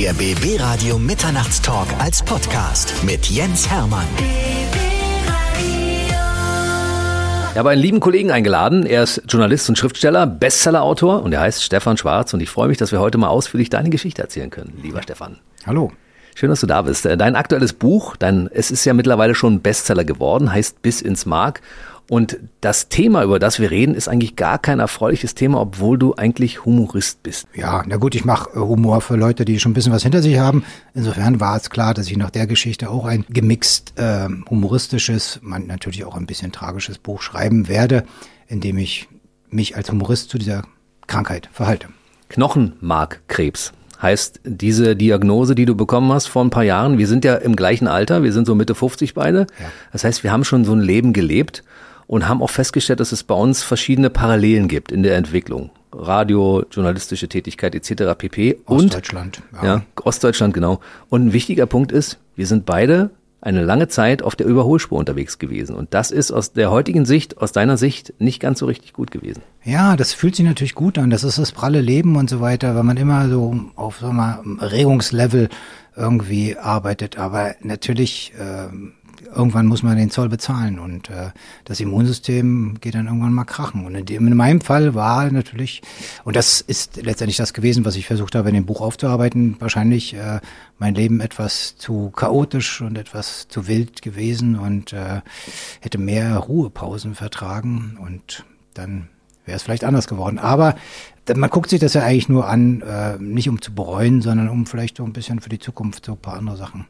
[0.00, 4.06] Der BB Radio Mitternachtstalk als Podcast mit Jens Hermann.
[7.50, 8.86] Ich habe einen lieben Kollegen eingeladen.
[8.86, 12.32] Er ist Journalist und Schriftsteller, Bestsellerautor und er heißt Stefan Schwarz.
[12.32, 15.38] Und ich freue mich, dass wir heute mal ausführlich deine Geschichte erzählen können, lieber Stefan.
[15.66, 15.90] Hallo.
[16.36, 17.04] Schön, dass du da bist.
[17.04, 21.60] Dein aktuelles Buch, dein, es ist ja mittlerweile schon Bestseller geworden, heißt Bis ins Mark.
[22.10, 26.14] Und das Thema, über das wir reden, ist eigentlich gar kein erfreuliches Thema, obwohl du
[26.14, 27.46] eigentlich Humorist bist.
[27.54, 30.22] Ja, na gut, ich mache äh, Humor für Leute, die schon ein bisschen was hinter
[30.22, 30.64] sich haben.
[30.94, 35.66] Insofern war es klar, dass ich nach der Geschichte auch ein gemixt äh, humoristisches, man
[35.66, 38.04] natürlich auch ein bisschen tragisches Buch schreiben werde,
[38.46, 39.06] in dem ich
[39.50, 40.62] mich als Humorist zu dieser
[41.06, 41.88] Krankheit verhalte.
[42.30, 46.96] Knochenmarkkrebs heißt diese Diagnose, die du bekommen hast vor ein paar Jahren.
[46.96, 49.40] Wir sind ja im gleichen Alter, wir sind so Mitte 50 beide.
[49.40, 49.66] Ja.
[49.92, 51.64] Das heißt, wir haben schon so ein Leben gelebt
[52.08, 55.70] und haben auch festgestellt, dass es bei uns verschiedene Parallelen gibt in der Entwicklung.
[55.92, 58.14] Radio, journalistische Tätigkeit etc.
[58.18, 58.58] pp.
[58.66, 59.42] Ostdeutschland.
[59.52, 59.76] Und, ja.
[59.76, 60.80] ja, Ostdeutschland, genau.
[61.08, 65.38] Und ein wichtiger Punkt ist, wir sind beide eine lange Zeit auf der Überholspur unterwegs
[65.38, 65.76] gewesen.
[65.76, 69.10] Und das ist aus der heutigen Sicht, aus deiner Sicht, nicht ganz so richtig gut
[69.10, 69.42] gewesen.
[69.62, 71.10] Ja, das fühlt sich natürlich gut an.
[71.10, 74.58] Das ist das pralle Leben und so weiter, wenn man immer so auf so einem
[74.60, 75.50] Regungslevel
[75.94, 77.18] irgendwie arbeitet.
[77.18, 81.30] Aber natürlich ähm, irgendwann muss man den Zoll bezahlen und äh,
[81.64, 83.84] das Immunsystem geht dann irgendwann mal krachen.
[83.84, 85.82] Und in, dem, in meinem Fall war natürlich,
[86.24, 90.14] und das ist letztendlich das gewesen, was ich versucht habe, in dem Buch aufzuarbeiten, wahrscheinlich
[90.14, 90.40] äh,
[90.78, 95.20] mein Leben etwas zu chaotisch und etwas zu wild gewesen und äh,
[95.80, 98.44] hätte mehr Ruhepausen vertragen und
[98.74, 99.08] dann
[99.44, 100.38] wäre es vielleicht anders geworden.
[100.38, 100.76] Aber
[101.34, 104.66] man guckt sich das ja eigentlich nur an, äh, nicht um zu bereuen, sondern um
[104.66, 106.86] vielleicht so ein bisschen für die Zukunft so ein paar andere Sachen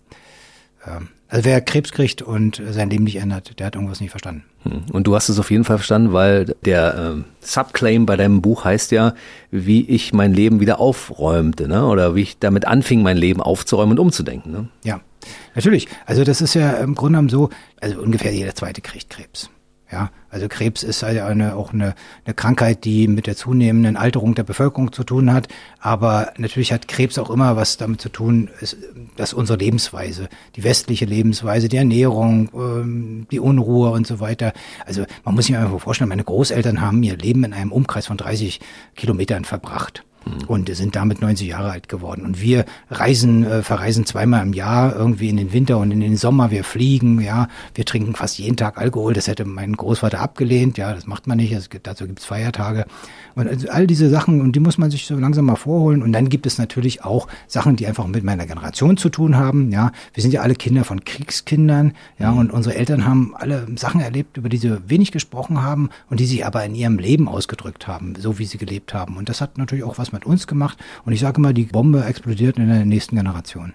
[1.29, 4.45] also wer Krebs kriegt und sein Leben nicht ändert, der hat irgendwas nicht verstanden.
[4.63, 4.85] Hm.
[4.93, 8.65] Und du hast es auf jeden Fall verstanden, weil der äh, Subclaim bei deinem Buch
[8.65, 9.15] heißt ja,
[9.51, 11.87] wie ich mein Leben wieder aufräumte, ne?
[11.87, 14.53] Oder wie ich damit anfing, mein Leben aufzuräumen und umzudenken.
[14.53, 14.69] Ne?
[14.85, 15.01] Ja,
[15.55, 15.89] natürlich.
[16.07, 19.51] Also das ist ja im Grunde genommen so, also ungefähr jeder zweite kriegt Krebs.
[19.91, 21.95] Ja, also Krebs ist also eine, auch eine,
[22.27, 25.49] eine Krankheit, die mit der zunehmenden Alterung der Bevölkerung zu tun hat.
[25.81, 28.51] Aber natürlich hat Krebs auch immer was damit zu tun,
[29.17, 34.53] dass unsere Lebensweise, die westliche Lebensweise, die Ernährung, ähm, die Unruhe und so weiter.
[34.85, 38.19] Also man muss sich einfach vorstellen, meine Großeltern haben ihr Leben in einem Umkreis von
[38.19, 38.61] 30
[38.95, 40.05] Kilometern verbracht
[40.47, 42.25] und sind damit 90 Jahre alt geworden.
[42.25, 46.17] Und wir reisen, äh, verreisen zweimal im Jahr irgendwie in den Winter und in den
[46.17, 46.51] Sommer.
[46.51, 49.15] Wir fliegen, ja, wir trinken fast jeden Tag Alkohol.
[49.15, 50.79] Das hätte mein Großvater abgelehnt.
[50.79, 51.53] Ja, das macht man nicht.
[51.53, 52.87] Es gibt, dazu gibt es Feiertage.
[53.35, 56.03] Und also all diese Sachen, und die muss man sich so langsam mal vorholen.
[56.03, 59.71] Und dann gibt es natürlich auch Sachen, die einfach mit meiner Generation zu tun haben.
[59.71, 61.93] Ja, wir sind ja alle Kinder von Kriegskindern.
[62.19, 62.39] Ja, mhm.
[62.39, 66.27] und unsere Eltern haben alle Sachen erlebt, über die sie wenig gesprochen haben und die
[66.27, 69.17] sie aber in ihrem Leben ausgedrückt haben, so wie sie gelebt haben.
[69.17, 70.79] Und das hat natürlich auch was mit uns gemacht.
[71.05, 73.75] Und ich sage immer, die Bombe explodiert in der nächsten Generation.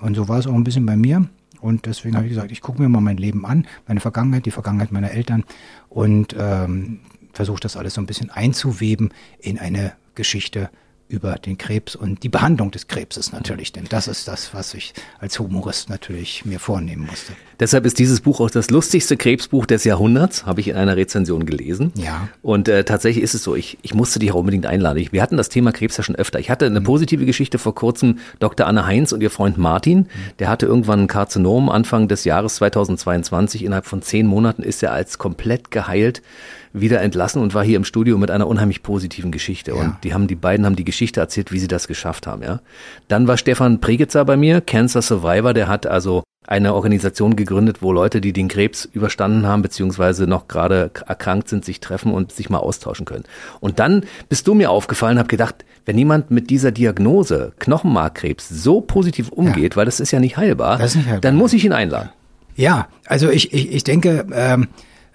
[0.00, 1.28] Und so war es auch ein bisschen bei mir.
[1.60, 4.50] Und deswegen habe ich gesagt, ich gucke mir mal mein Leben an, meine Vergangenheit, die
[4.50, 5.44] Vergangenheit meiner Eltern
[5.88, 6.98] und ähm,
[7.32, 10.70] versuche das alles so ein bisschen einzuweben in eine Geschichte,
[11.12, 14.94] über den Krebs und die Behandlung des Krebses natürlich, denn das ist das, was ich
[15.20, 17.34] als Humorist natürlich mir vornehmen musste.
[17.60, 21.46] Deshalb ist dieses Buch auch das lustigste Krebsbuch des Jahrhunderts, habe ich in einer Rezension
[21.46, 21.92] gelesen.
[21.94, 22.28] Ja.
[22.40, 25.06] Und äh, tatsächlich ist es so, ich, ich musste dich auch unbedingt einladen.
[25.12, 26.40] wir hatten das Thema Krebs ja schon öfter.
[26.40, 26.84] Ich hatte eine mhm.
[26.84, 28.66] positive Geschichte vor kurzem, Dr.
[28.66, 30.06] Anne Heinz und ihr Freund Martin, mhm.
[30.38, 33.64] der hatte irgendwann ein Karzinom Anfang des Jahres 2022.
[33.64, 36.22] Innerhalb von zehn Monaten ist er als komplett geheilt
[36.72, 39.72] wieder entlassen und war hier im Studio mit einer unheimlich positiven Geschichte.
[39.72, 39.76] Ja.
[39.78, 42.60] Und die haben, die beiden haben die Geschichte erzählt, wie sie das geschafft haben, ja.
[43.08, 47.92] Dann war Stefan Pregitzer bei mir, Cancer Survivor, der hat also eine Organisation gegründet, wo
[47.92, 52.50] Leute, die den Krebs überstanden haben, beziehungsweise noch gerade erkrankt sind, sich treffen und sich
[52.50, 53.24] mal austauschen können.
[53.60, 58.80] Und dann bist du mir aufgefallen, habe gedacht, wenn jemand mit dieser Diagnose Knochenmarkkrebs so
[58.80, 59.76] positiv umgeht, ja.
[59.76, 62.10] weil das ist ja nicht heilbar, nicht heilbar, dann muss ich ihn einladen.
[62.56, 64.68] Ja, also ich, ich, ich denke, ähm,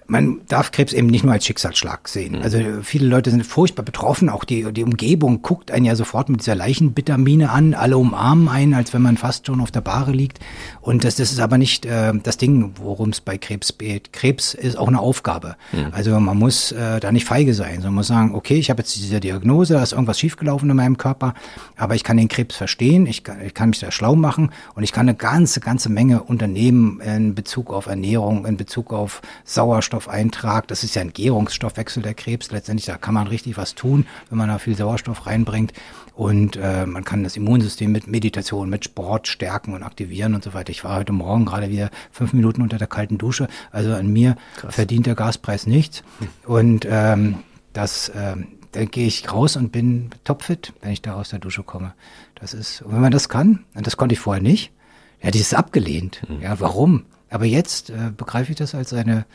[0.07, 2.37] man darf Krebs eben nicht nur als Schicksalsschlag sehen.
[2.37, 2.41] Mhm.
[2.41, 6.39] Also viele Leute sind furchtbar betroffen, auch die, die Umgebung guckt einen ja sofort mit
[6.39, 10.39] dieser Leichenbittermine an, alle umarmen einen, als wenn man fast schon auf der Bahre liegt.
[10.81, 14.13] Und das, das ist aber nicht äh, das Ding, worum es bei Krebs geht.
[14.13, 15.55] Krebs ist auch eine Aufgabe.
[15.73, 15.87] Mhm.
[15.91, 18.81] Also man muss äh, da nicht feige sein, sondern man muss sagen, okay, ich habe
[18.81, 21.33] jetzt diese Diagnose, da ist irgendwas schiefgelaufen in meinem Körper,
[21.75, 24.83] aber ich kann den Krebs verstehen, ich kann, ich kann mich da schlau machen und
[24.83, 29.96] ich kann eine ganze, ganze Menge unternehmen in Bezug auf Ernährung, in Bezug auf Sauerstoff,
[29.97, 30.67] Sauerstoffeintrag.
[30.67, 32.51] Das ist ja ein Gärungsstoffwechsel der Krebs.
[32.51, 35.73] Letztendlich, da kann man richtig was tun, wenn man da viel Sauerstoff reinbringt.
[36.13, 40.53] Und äh, man kann das Immunsystem mit Meditation, mit Sport stärken und aktivieren und so
[40.53, 40.71] weiter.
[40.71, 43.47] Ich war heute Morgen gerade wieder fünf Minuten unter der kalten Dusche.
[43.71, 44.75] Also an mir Krass.
[44.75, 46.03] verdient der Gaspreis nichts.
[46.45, 47.39] Und ähm,
[47.73, 48.35] das, äh,
[48.71, 51.93] da gehe ich raus und bin topfit, wenn ich da aus der Dusche komme.
[52.35, 54.71] Das ist, wenn man das kann, und das konnte ich vorher nicht,
[55.19, 56.21] hätte ich es abgelehnt.
[56.27, 56.41] Mhm.
[56.41, 57.05] Ja, warum?
[57.29, 59.25] Aber jetzt äh, begreife ich das als eine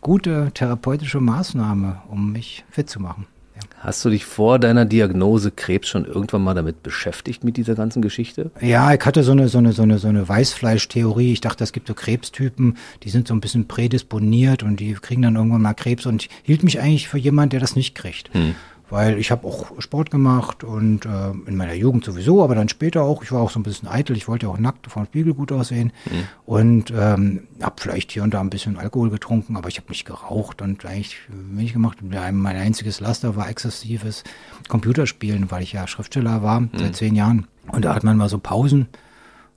[0.00, 3.26] gute therapeutische Maßnahme, um mich fit zu machen.
[3.80, 8.02] Hast du dich vor deiner Diagnose Krebs schon irgendwann mal damit beschäftigt mit dieser ganzen
[8.02, 8.50] Geschichte?
[8.60, 11.32] Ja, ich hatte so eine so eine so eine so eine Weißfleischtheorie.
[11.32, 15.22] Ich dachte, es gibt so Krebstypen, die sind so ein bisschen prädisponiert und die kriegen
[15.22, 18.32] dann irgendwann mal Krebs und ich hielt mich eigentlich für jemand, der das nicht kriegt.
[18.34, 18.54] Hm
[18.90, 23.02] weil ich habe auch Sport gemacht und äh, in meiner Jugend sowieso, aber dann später
[23.02, 23.22] auch.
[23.22, 25.52] Ich war auch so ein bisschen eitel, ich wollte auch nackt vor dem Spiegel gut
[25.52, 26.24] aussehen mhm.
[26.46, 30.04] und ähm, habe vielleicht hier und da ein bisschen Alkohol getrunken, aber ich habe nicht
[30.04, 31.98] geraucht und eigentlich wenig gemacht.
[32.02, 34.24] Mein einziges Laster war exzessives
[34.68, 36.70] Computerspielen, weil ich ja Schriftsteller war mhm.
[36.76, 37.46] seit zehn Jahren.
[37.70, 38.88] Und da hat man mal so Pausen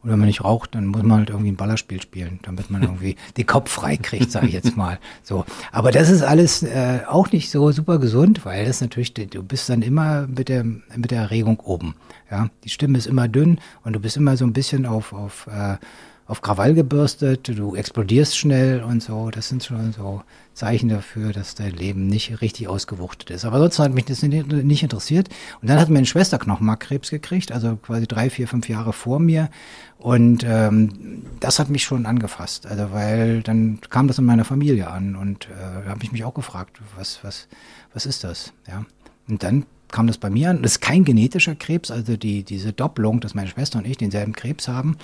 [0.04, 2.82] und wenn man nicht raucht, dann muss man halt irgendwie ein Ballerspiel spielen, damit man
[2.82, 5.00] irgendwie den Kopf frei kriegt, sage ich jetzt mal.
[5.24, 9.44] So, aber das ist alles äh, auch nicht so super gesund, weil das natürlich, du
[9.44, 11.96] bist dann immer mit der mit der Erregung oben.
[12.32, 15.48] Ja, die Stimme ist immer dünn und du bist immer so ein bisschen auf auf
[15.48, 15.78] äh,
[16.26, 19.30] auf Krawall gebürstet, du explodierst schnell und so.
[19.32, 20.24] Das sind schon so
[20.62, 23.46] Zeichen dafür, dass dein Leben nicht richtig ausgewuchtet ist.
[23.46, 25.28] Aber sonst hat mich das nicht interessiert.
[25.60, 29.50] Und dann hat meine Schwester Knochenmarkkrebs gekriegt, also quasi drei, vier, fünf Jahre vor mir.
[29.98, 32.68] Und ähm, das hat mich schon angefasst.
[32.68, 36.24] Also weil dann kam das in meiner Familie an und äh, da habe ich mich
[36.26, 37.48] auch gefragt, was, was,
[37.96, 38.54] was ist das?
[38.68, 38.86] Ja.
[39.28, 40.62] Und dann kam das bei mir an.
[40.62, 44.34] Das ist kein genetischer Krebs, also die, diese Doppelung, dass meine Schwester und ich denselben
[44.34, 44.98] Krebs haben.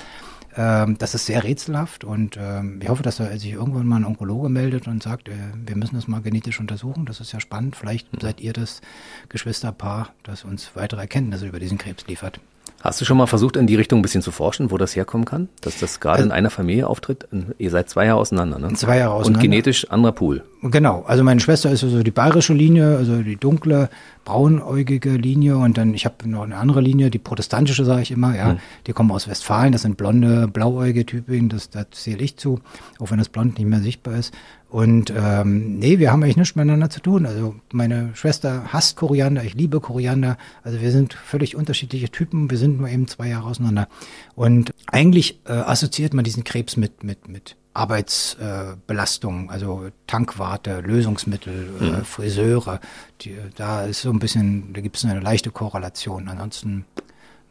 [0.57, 4.06] Ähm, das ist sehr rätselhaft und ähm, ich hoffe, dass er sich irgendwann mal ein
[4.06, 5.33] Onkologe meldet und sagt, äh,
[5.65, 7.06] wir müssen das mal genetisch untersuchen.
[7.06, 7.75] Das ist ja spannend.
[7.75, 8.81] Vielleicht seid ihr das
[9.30, 12.39] Geschwisterpaar, das uns weitere Erkenntnisse über diesen Krebs liefert.
[12.81, 15.25] Hast du schon mal versucht, in die Richtung ein bisschen zu forschen, wo das herkommen
[15.25, 15.50] kann?
[15.62, 17.28] Dass das gerade also, in einer Familie auftritt?
[17.58, 18.74] Ihr seid zwei Jahre auseinander, ne?
[18.74, 19.40] Zwei Jahre auseinander.
[19.40, 20.44] Und genetisch anderer Pool.
[20.62, 21.04] Genau.
[21.08, 23.90] Also meine Schwester ist also die bayerische Linie, also die dunkle,
[24.25, 25.58] braunäugige Linie.
[25.58, 28.52] Und dann, ich habe noch eine andere Linie, die protestantische, sage ich immer, ja.
[28.52, 28.60] Hm.
[28.86, 29.72] Die kommen aus Westfalen.
[29.72, 31.50] Das sind blonde, blauäugige Typen.
[31.50, 32.60] Das, das zähle ich zu,
[33.00, 34.34] auch wenn das Blond nicht mehr sichtbar ist.
[34.78, 37.26] Und ähm, nee, wir haben eigentlich nichts miteinander zu tun.
[37.26, 40.38] Also meine Schwester hasst Koriander, ich liebe Koriander.
[40.62, 42.52] Also wir sind völlig unterschiedliche Typen.
[42.52, 43.88] Wir sind nur eben zwei Jahre auseinander.
[44.36, 51.70] Und eigentlich äh, assoziiert man diesen Krebs mit mit mit Arbeitsbelastung, äh, also Tankwarte, Lösungsmittel,
[51.82, 52.06] äh, mhm.
[52.06, 52.80] Friseure.
[53.22, 56.28] Die, da ist so ein bisschen, da gibt es eine leichte Korrelation.
[56.28, 56.86] Ansonsten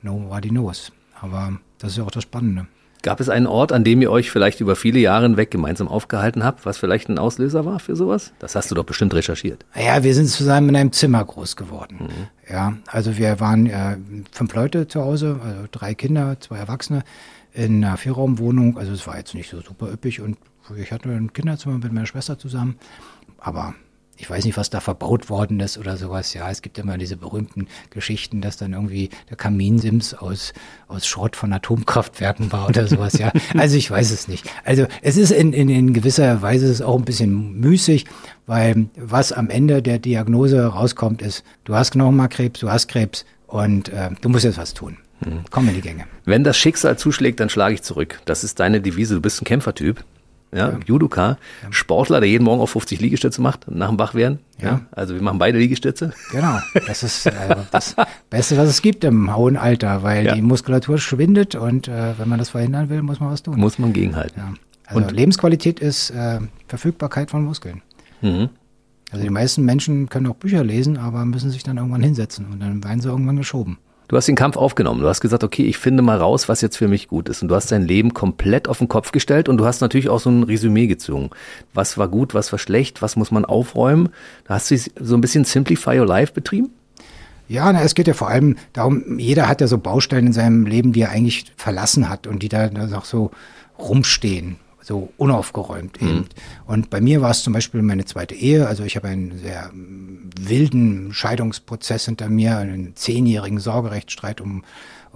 [0.00, 0.92] nobody knows.
[1.20, 2.68] Aber das ist ja auch das Spannende.
[3.02, 6.44] Gab es einen Ort, an dem ihr euch vielleicht über viele Jahre hinweg gemeinsam aufgehalten
[6.44, 8.32] habt, was vielleicht ein Auslöser war für sowas?
[8.38, 9.64] Das hast du doch bestimmt recherchiert.
[9.74, 11.98] Ja, wir sind zusammen in einem Zimmer groß geworden.
[12.00, 12.52] Mhm.
[12.52, 13.96] Ja, also wir waren äh,
[14.32, 17.02] fünf Leute zu Hause, also drei Kinder, zwei Erwachsene
[17.52, 18.76] in einer Vierraumwohnung.
[18.78, 20.36] Also es war jetzt nicht so super üppig und
[20.76, 22.76] ich hatte ein Kinderzimmer mit meiner Schwester zusammen.
[23.38, 23.74] Aber
[24.16, 26.32] ich weiß nicht, was da verbaut worden ist oder sowas.
[26.34, 30.52] Ja, es gibt immer diese berühmten Geschichten, dass dann irgendwie der Kaminsims aus,
[30.88, 33.18] aus Schrott von Atomkraftwerken war oder sowas.
[33.18, 34.50] Ja, also ich weiß es nicht.
[34.64, 38.06] Also es ist in, in, in gewisser Weise ist auch ein bisschen müßig,
[38.46, 43.88] weil was am Ende der Diagnose rauskommt, ist, du hast Knochenmarkkrebs, du hast Krebs und
[43.90, 44.96] äh, du musst jetzt was tun.
[45.24, 45.40] Hm.
[45.50, 46.04] Komm in die Gänge.
[46.24, 48.20] Wenn das Schicksal zuschlägt, dann schlage ich zurück.
[48.26, 49.14] Das ist deine Devise.
[49.14, 50.04] Du bist ein Kämpfertyp
[50.56, 50.78] ja, ja.
[50.86, 51.72] Judoka, ja.
[51.72, 54.40] Sportler, der jeden Morgen auf 50 Liegestütze macht, nach dem Wachwerden.
[54.60, 54.68] Ja.
[54.68, 54.80] ja.
[54.92, 56.12] Also wir machen beide Liegestütze.
[56.32, 57.96] Genau, das ist äh, das
[58.30, 62.38] Beste, was es gibt im hohen Alter, weil die Muskulatur schwindet und äh, wenn man
[62.38, 63.58] das verhindern will, muss man was tun.
[63.58, 64.40] Muss man gegenhalten.
[64.40, 64.54] Ja.
[64.86, 67.82] Also und Lebensqualität ist äh, Verfügbarkeit von Muskeln.
[68.22, 68.48] Mhm.
[69.10, 72.60] Also die meisten Menschen können auch Bücher lesen, aber müssen sich dann irgendwann hinsetzen und
[72.60, 73.78] dann werden sie irgendwann geschoben.
[74.08, 75.00] Du hast den Kampf aufgenommen.
[75.00, 77.42] Du hast gesagt, okay, ich finde mal raus, was jetzt für mich gut ist.
[77.42, 80.20] Und du hast dein Leben komplett auf den Kopf gestellt und du hast natürlich auch
[80.20, 81.30] so ein Resümee gezogen.
[81.74, 84.10] Was war gut, was war schlecht, was muss man aufräumen?
[84.44, 86.70] Da hast du so ein bisschen Simplify Your Life betrieben?
[87.48, 90.66] Ja, na, es geht ja vor allem darum, jeder hat ja so Baustellen in seinem
[90.66, 93.30] Leben, die er eigentlich verlassen hat und die da noch so
[93.78, 94.56] rumstehen
[94.86, 96.08] so unaufgeräumt mhm.
[96.08, 96.26] eben.
[96.66, 98.68] Und bei mir war es zum Beispiel meine zweite Ehe.
[98.68, 104.62] Also ich habe einen sehr mm, wilden Scheidungsprozess hinter mir, einen zehnjährigen Sorgerechtsstreit um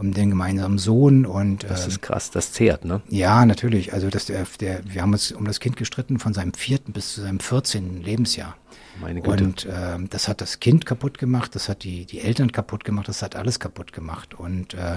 [0.01, 3.03] um den gemeinsamen Sohn und das ist ähm, krass, das zehrt, ne?
[3.11, 3.93] Ja, natürlich.
[3.93, 7.13] Also dass der, der, wir haben uns um das Kind gestritten von seinem vierten bis
[7.13, 8.57] zu seinem vierzehnten Lebensjahr.
[9.01, 9.45] Meine Güte.
[9.45, 13.09] Und äh, das hat das Kind kaputt gemacht, das hat die, die Eltern kaputt gemacht,
[13.09, 14.35] das hat alles kaputt gemacht.
[14.35, 14.97] Und äh,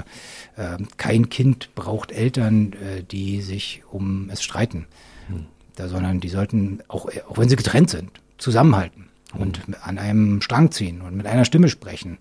[0.56, 4.88] äh, kein Kind braucht Eltern, äh, die sich um es streiten.
[5.28, 5.46] Hm.
[5.76, 9.42] Da, sondern die sollten, auch, auch wenn sie getrennt sind, zusammenhalten hm.
[9.42, 12.18] und an einem Strang ziehen und mit einer Stimme sprechen.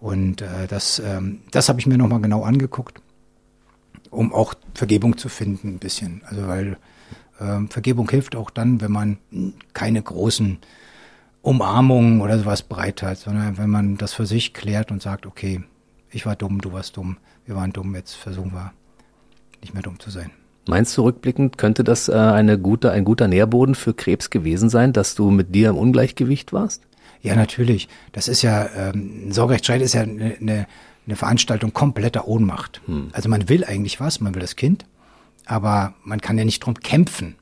[0.00, 3.00] Und äh, das, ähm, das habe ich mir nochmal genau angeguckt,
[4.10, 6.22] um auch Vergebung zu finden ein bisschen.
[6.24, 6.76] Also weil
[7.40, 9.18] ähm, Vergebung hilft auch dann, wenn man
[9.72, 10.58] keine großen
[11.42, 15.62] Umarmung oder sowas bereithält, sondern wenn man das für sich klärt und sagt, okay,
[16.10, 18.72] ich war dumm, du warst dumm, wir waren dumm, jetzt versuchen wir
[19.60, 20.30] nicht mehr dumm zu sein.
[20.66, 24.92] Meinst du rückblickend, könnte das äh, eine gute, ein guter Nährboden für Krebs gewesen sein,
[24.92, 26.82] dass du mit dir im Ungleichgewicht warst?
[27.22, 27.88] Ja, natürlich.
[28.12, 30.66] Das ist ja, ähm, ein Sorgerechtsstreit ist ja eine, eine,
[31.06, 32.82] eine Veranstaltung kompletter Ohnmacht.
[32.86, 33.08] Hm.
[33.12, 34.84] Also man will eigentlich was, man will das Kind,
[35.46, 37.36] aber man kann ja nicht drum kämpfen.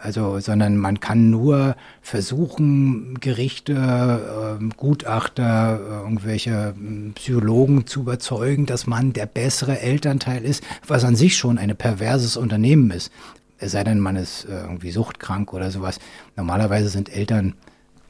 [0.00, 8.86] Also, sondern man kann nur versuchen, Gerichte, äh, Gutachter, irgendwelche hm, Psychologen zu überzeugen, dass
[8.86, 13.10] man der bessere Elternteil ist, was an sich schon ein perverses Unternehmen ist.
[13.58, 15.98] Es sei denn, man ist äh, irgendwie suchtkrank oder sowas.
[16.36, 17.54] Normalerweise sind Eltern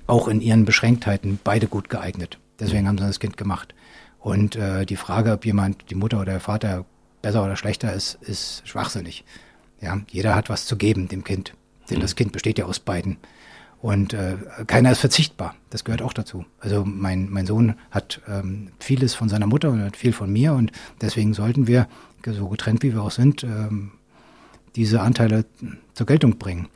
[0.07, 2.39] auch in ihren Beschränktheiten beide gut geeignet.
[2.61, 3.75] Deswegen haben sie das Kind gemacht.
[4.19, 6.85] Und äh, die Frage, ob jemand, die Mutter oder der Vater,
[7.23, 9.25] besser oder schlechter ist, ist schwachsinnig.
[9.81, 11.55] Ja, jeder hat was zu geben dem Kind.
[11.91, 13.19] Denn das Kind besteht ja aus beiden.
[13.81, 15.55] Und äh, keiner ist verzichtbar.
[15.71, 16.45] Das gehört auch dazu.
[16.59, 20.55] Also mein, mein Sohn hat ähm, vieles von seiner Mutter und hat viel von mir
[20.55, 21.87] und deswegen sollten wir,
[22.27, 23.93] so getrennt wie wir auch sind, ähm,
[24.75, 25.45] diese Anteile
[25.95, 26.69] zur Geltung bringen.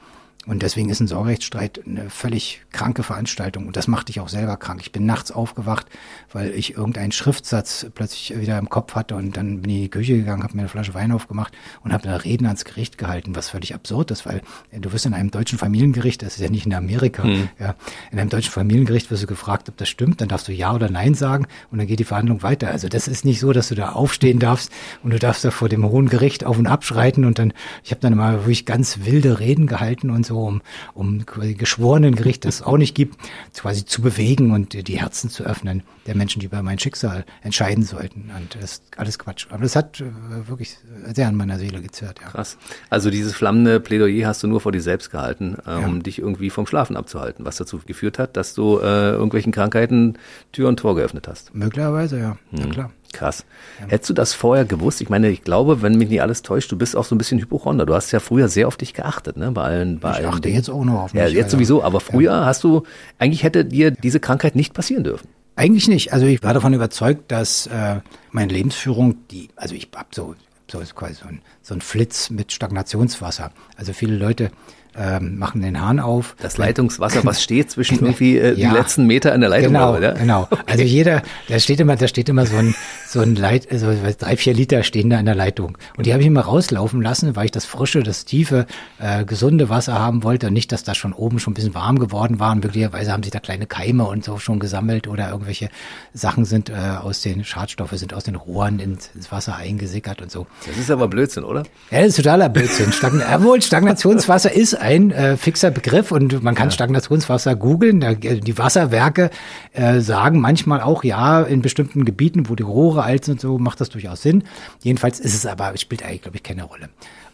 [0.44, 3.68] Und deswegen ist ein Sorgerechtsstreit eine völlig kranke Veranstaltung.
[3.68, 4.80] Und das macht dich auch selber krank.
[4.82, 5.86] Ich bin nachts aufgewacht,
[6.32, 9.14] weil ich irgendeinen Schriftsatz plötzlich wieder im Kopf hatte.
[9.14, 11.52] Und dann bin ich in die Küche gegangen, habe mir eine Flasche Wein aufgemacht
[11.84, 15.14] und habe da Reden ans Gericht gehalten, was völlig absurd ist, weil du wirst in
[15.14, 17.48] einem deutschen Familiengericht, das ist ja nicht in Amerika, mhm.
[17.60, 17.76] ja,
[18.10, 20.20] in einem deutschen Familiengericht wirst du gefragt, ob das stimmt.
[20.20, 22.68] Dann darfst du Ja oder Nein sagen und dann geht die Verhandlung weiter.
[22.70, 24.72] Also das ist nicht so, dass du da aufstehen darfst
[25.04, 27.24] und du darfst da vor dem Hohen Gericht auf und abschreiten.
[27.24, 27.52] Und dann,
[27.84, 30.62] ich habe dann immer wirklich ganz wilde Reden gehalten und so so, um,
[30.94, 33.16] um quasi geschworenen Gericht, das es auch nicht gibt,
[33.54, 37.84] quasi zu bewegen und die Herzen zu öffnen der Menschen, die über mein Schicksal entscheiden
[37.84, 38.30] sollten.
[38.36, 39.46] Und das ist alles Quatsch.
[39.50, 40.76] Aber das hat äh, wirklich
[41.14, 42.30] sehr an meiner Seele gezerrt, ja.
[42.30, 42.56] Krass.
[42.90, 45.86] Also dieses flammende Plädoyer hast du nur vor dir selbst gehalten, äh, ja.
[45.86, 50.18] um dich irgendwie vom Schlafen abzuhalten, was dazu geführt hat, dass du äh, irgendwelchen Krankheiten
[50.52, 51.54] Tür und Tor geöffnet hast.
[51.54, 52.36] Möglicherweise, ja.
[52.50, 52.58] Hm.
[52.58, 52.90] Ja, klar.
[53.12, 53.44] Krass.
[53.80, 53.88] Ja.
[53.88, 55.00] Hättest du das vorher gewusst?
[55.00, 57.38] Ich meine, ich glaube, wenn mich nicht alles täuscht, du bist auch so ein bisschen
[57.40, 57.86] Hypochonder.
[57.86, 59.52] Du hast ja früher sehr auf dich geachtet, ne?
[59.52, 61.22] Bei allen, bei ich achte jetzt auch noch auf mich.
[61.22, 61.82] Ja, jetzt sowieso.
[61.82, 62.84] Aber früher hast du,
[63.18, 65.28] eigentlich hätte dir diese Krankheit nicht passieren dürfen.
[65.54, 66.12] Eigentlich nicht.
[66.12, 68.00] Also ich war davon überzeugt, dass äh,
[68.30, 70.34] meine Lebensführung, die, also ich hab so,
[70.70, 73.52] so ist quasi so ein, so ein Flitz mit Stagnationswasser.
[73.76, 74.50] Also viele Leute
[74.96, 76.36] ähm, machen den Hahn auf.
[76.40, 79.72] Das Leitungswasser, was steht zwischen irgendwie äh, ja, die letzten Meter in der Leitung?
[79.72, 80.12] Genau, oder?
[80.14, 80.48] genau.
[80.62, 80.72] Okay.
[80.72, 82.74] Also jeder, da steht immer, da steht immer so ein,
[83.06, 85.76] so ein Leit, also drei, vier Liter stehen da in der Leitung.
[85.96, 88.66] Und die habe ich immer rauslaufen lassen, weil ich das frische, das tiefe,
[88.98, 91.98] äh, gesunde Wasser haben wollte und nicht, dass das schon oben schon ein bisschen warm
[91.98, 92.52] geworden war.
[92.52, 95.68] Und möglicherweise haben sich da kleine Keime und so schon gesammelt oder irgendwelche
[96.14, 100.30] Sachen sind äh, aus den Schadstoffe sind aus den Rohren ins, ins Wasser eingesickert und
[100.30, 100.46] so.
[100.66, 101.64] Das ist aber Blödsinn, oder?
[101.90, 102.92] Ja, das ist totaler Blödsinn.
[102.92, 103.22] Stagn
[103.62, 106.72] Stagnationswasser ist ein äh, fixer Begriff und man kann ja.
[106.72, 108.00] Stagnationswasser googeln.
[108.20, 109.30] Die Wasserwerke
[109.72, 113.80] äh, sagen manchmal auch, ja, in bestimmten Gebieten, wo die Rohre alt sind, so macht
[113.80, 114.44] das durchaus Sinn.
[114.82, 116.88] Jedenfalls ist es aber, spielt eigentlich, glaube ich, keine Rolle.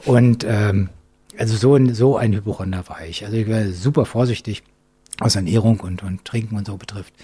[0.05, 0.91] Und ähm,
[1.39, 3.25] also so ein, so ein Hypochonder war ich.
[3.25, 4.63] Also ich war super vorsichtig,
[5.19, 7.15] was Ernährung und, und Trinken und so betrifft.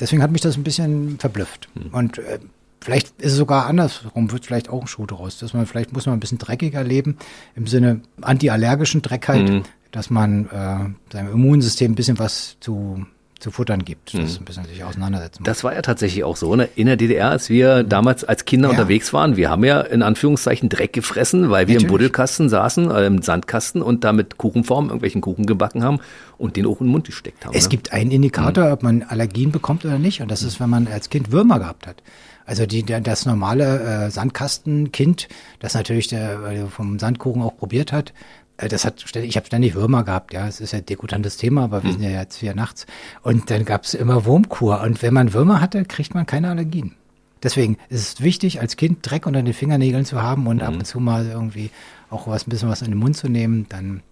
[0.00, 1.68] Deswegen hat mich das ein bisschen verblüfft.
[1.74, 1.92] Hm.
[1.92, 2.38] Und äh,
[2.80, 6.06] Vielleicht ist es sogar andersrum, wird vielleicht auch ein Schuh draus, dass man vielleicht muss
[6.06, 7.18] man ein bisschen dreckiger leben,
[7.56, 13.06] im Sinne antiallergischen Dreck halt, mhm dass man äh, seinem Immunsystem ein bisschen was zu
[13.38, 14.38] zu futtern gibt, das mhm.
[14.40, 15.46] ein bisschen sich auseinandersetzen muss.
[15.46, 16.56] Das war ja tatsächlich auch so.
[16.56, 16.68] Ne?
[16.74, 17.88] In der DDR, als wir mhm.
[17.88, 18.72] damals als Kinder ja.
[18.72, 21.84] unterwegs waren, wir haben ja in Anführungszeichen Dreck gefressen, weil wir Natürlich.
[21.84, 26.00] im Buddelkasten saßen, äh, im Sandkasten und da mit Kuchenform irgendwelchen Kuchen gebacken haben
[26.36, 27.54] und den auch in den Mund gesteckt haben.
[27.54, 27.68] Es ne?
[27.68, 28.72] gibt einen Indikator, mhm.
[28.72, 31.86] ob man Allergien bekommt oder nicht und das ist, wenn man als Kind Würmer gehabt
[31.86, 32.02] hat.
[32.48, 35.28] Also die, das normale äh, Sandkastenkind,
[35.58, 38.14] das natürlich der, vom Sandkuchen auch probiert hat,
[38.56, 41.36] äh, das hat ständig, ich habe ständig Würmer gehabt, ja, es ist ja ein degutantes
[41.36, 42.00] Thema, aber wir hm.
[42.00, 42.86] sind ja jetzt hier nachts.
[43.20, 44.80] Und dann gab es immer Wurmkur.
[44.80, 46.94] Und wenn man Würmer hatte, kriegt man keine Allergien.
[47.42, 50.62] Deswegen ist es wichtig, als Kind Dreck unter den Fingernägeln zu haben und mhm.
[50.62, 51.70] ab und zu mal irgendwie
[52.08, 54.02] auch was ein bisschen was in den Mund zu nehmen, dann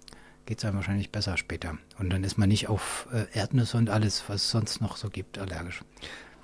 [0.45, 1.78] geht es einem wahrscheinlich besser später.
[1.99, 5.09] Und dann ist man nicht auf äh, Erdnüsse und alles, was es sonst noch so
[5.09, 5.81] gibt, allergisch.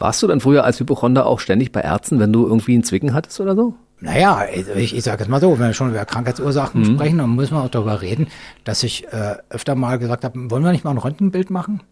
[0.03, 3.15] Warst du dann früher als Hypochonder auch ständig bei Ärzten, wenn du irgendwie einen Zwicken
[3.15, 3.75] hattest oder so?
[4.01, 4.45] Naja,
[4.75, 6.95] ich, ich sage jetzt mal so, wenn wir schon über Krankheitsursachen mhm.
[6.97, 8.27] sprechen, dann müssen wir auch darüber reden,
[8.65, 11.85] dass ich äh, öfter mal gesagt habe, wollen wir nicht mal ein Röntgenbild machen?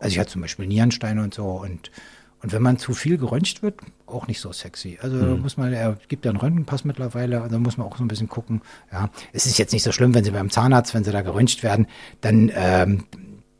[0.00, 1.92] Also ich hatte zum Beispiel Nierensteine und so und
[2.42, 4.98] und wenn man zu viel geröntgt wird, auch nicht so sexy.
[5.00, 5.40] Also mhm.
[5.40, 8.28] muss man, er gibt ja einen Röntgenpass mittlerweile, also muss man auch so ein bisschen
[8.28, 8.62] gucken.
[8.92, 11.62] Ja, es ist jetzt nicht so schlimm, wenn Sie beim Zahnarzt, wenn Sie da geröntgt
[11.62, 11.86] werden,
[12.20, 13.04] dann ähm,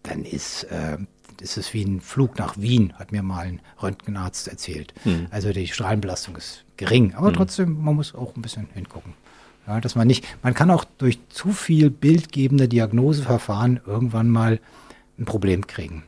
[0.02, 0.98] dann ist äh,
[1.40, 4.94] ist es wie ein Flug nach Wien, hat mir mal ein Röntgenarzt erzählt.
[5.04, 5.26] Hm.
[5.30, 7.34] Also die Strahlenbelastung ist gering, aber hm.
[7.34, 9.14] trotzdem, man muss auch ein bisschen hingucken.
[9.66, 14.60] Ja, dass man nicht, man kann auch durch zu viel bildgebende Diagnoseverfahren irgendwann mal
[15.18, 16.02] ein Problem kriegen.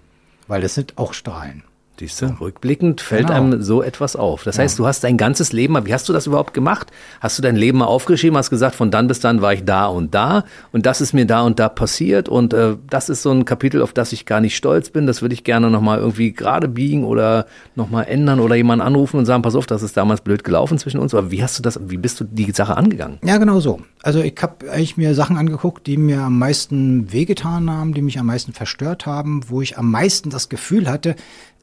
[0.48, 1.64] weil das sind auch Strahlen.
[1.98, 3.36] Siehst du, rückblickend fällt Genau.
[3.38, 4.44] einem so etwas auf.
[4.44, 6.90] Das heißt, du hast dein ganzes Leben, wie hast du das überhaupt gemacht?
[7.20, 9.86] Hast du dein Leben mal aufgeschrieben, hast gesagt, von dann bis dann war ich da
[9.86, 13.30] und da und das ist mir da und da passiert und äh, das ist so
[13.30, 15.06] ein Kapitel, auf das ich gar nicht stolz bin.
[15.06, 19.26] Das würde ich gerne nochmal irgendwie gerade biegen oder nochmal ändern oder jemanden anrufen und
[19.26, 21.14] sagen, pass auf, das ist damals blöd gelaufen zwischen uns.
[21.14, 23.18] Aber wie hast du das, wie bist du die Sache angegangen?
[23.24, 23.80] Ja, genau so.
[24.02, 28.18] Also ich habe eigentlich mir Sachen angeguckt, die mir am meisten wehgetan haben, die mich
[28.18, 31.16] am meisten verstört haben, wo ich am meisten das Gefühl hatte,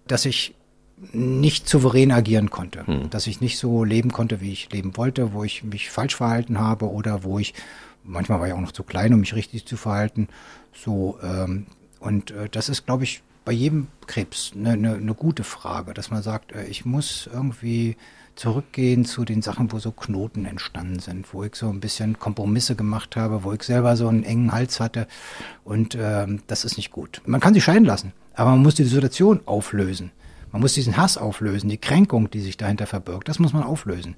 [0.08, 0.56] dass ich
[1.12, 5.44] nicht souverän agieren konnte, dass ich nicht so leben konnte, wie ich leben wollte, wo
[5.44, 7.54] ich mich falsch verhalten habe oder wo ich,
[8.04, 10.28] manchmal war ich auch noch zu klein, um mich richtig zu verhalten.
[10.74, 11.66] So, ähm,
[12.00, 16.12] und äh, das ist, glaube ich, bei jedem Krebs eine ne, ne gute Frage, dass
[16.12, 17.98] man sagt, äh, ich muss irgendwie
[18.36, 22.76] zurückgehen zu den Sachen, wo so Knoten entstanden sind, wo ich so ein bisschen Kompromisse
[22.76, 25.08] gemacht habe, wo ich selber so einen engen Hals hatte.
[25.64, 27.22] Und ähm, das ist nicht gut.
[27.26, 30.12] Man kann sich scheiden lassen, aber man muss die Situation auflösen.
[30.52, 34.16] Man muss diesen Hass auflösen, die Kränkung, die sich dahinter verbirgt, das muss man auflösen.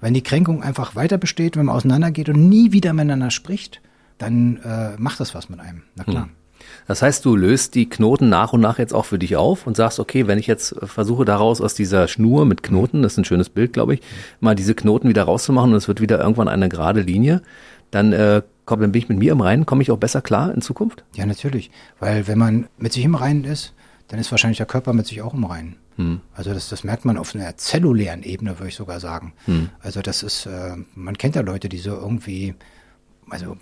[0.00, 3.80] Wenn die Kränkung einfach weiter besteht, wenn man auseinandergeht und nie wieder miteinander spricht,
[4.18, 5.82] dann äh, macht das was mit einem.
[5.96, 6.28] Na klar.
[6.86, 9.76] Das heißt, du löst die Knoten nach und nach jetzt auch für dich auf und
[9.76, 13.24] sagst, okay, wenn ich jetzt versuche daraus aus dieser Schnur mit Knoten, das ist ein
[13.24, 14.00] schönes Bild, glaube ich,
[14.40, 17.42] mal diese Knoten wieder rauszumachen und es wird wieder irgendwann eine gerade Linie,
[17.90, 20.52] dann, äh, komm, dann bin ich mit mir im Reinen, komme ich auch besser klar
[20.52, 21.02] in Zukunft?
[21.14, 21.70] Ja, natürlich.
[22.00, 23.72] Weil wenn man mit sich im Reinen ist,
[24.08, 25.76] dann ist wahrscheinlich der Körper mit sich auch im Reinen.
[26.34, 29.32] Also das, das merkt man auf einer zellulären Ebene, würde ich sogar sagen.
[29.80, 32.56] Also das ist, äh, man kennt ja Leute, die so irgendwie,
[33.30, 33.56] also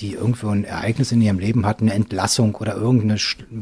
[0.00, 3.18] die irgendwo ein Ereignis in ihrem Leben hatten, eine Entlassung oder irgendeine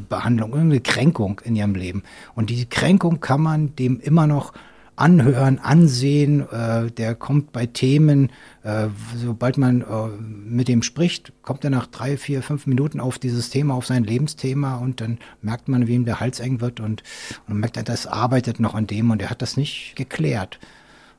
[0.09, 2.05] Behandlung, irgendeine Kränkung in ihrem Leben.
[2.37, 4.53] Und die Kränkung kann man dem immer noch
[4.99, 6.47] anhören, ansehen.
[6.50, 8.31] Äh, der kommt bei Themen,
[8.62, 9.85] äh, sobald man äh,
[10.21, 14.05] mit dem spricht, kommt er nach drei, vier, fünf Minuten auf dieses Thema, auf sein
[14.05, 17.02] Lebensthema und dann merkt man, wie ihm der Hals eng wird und,
[17.49, 20.59] und merkt, er das arbeitet noch an dem und er hat das nicht geklärt.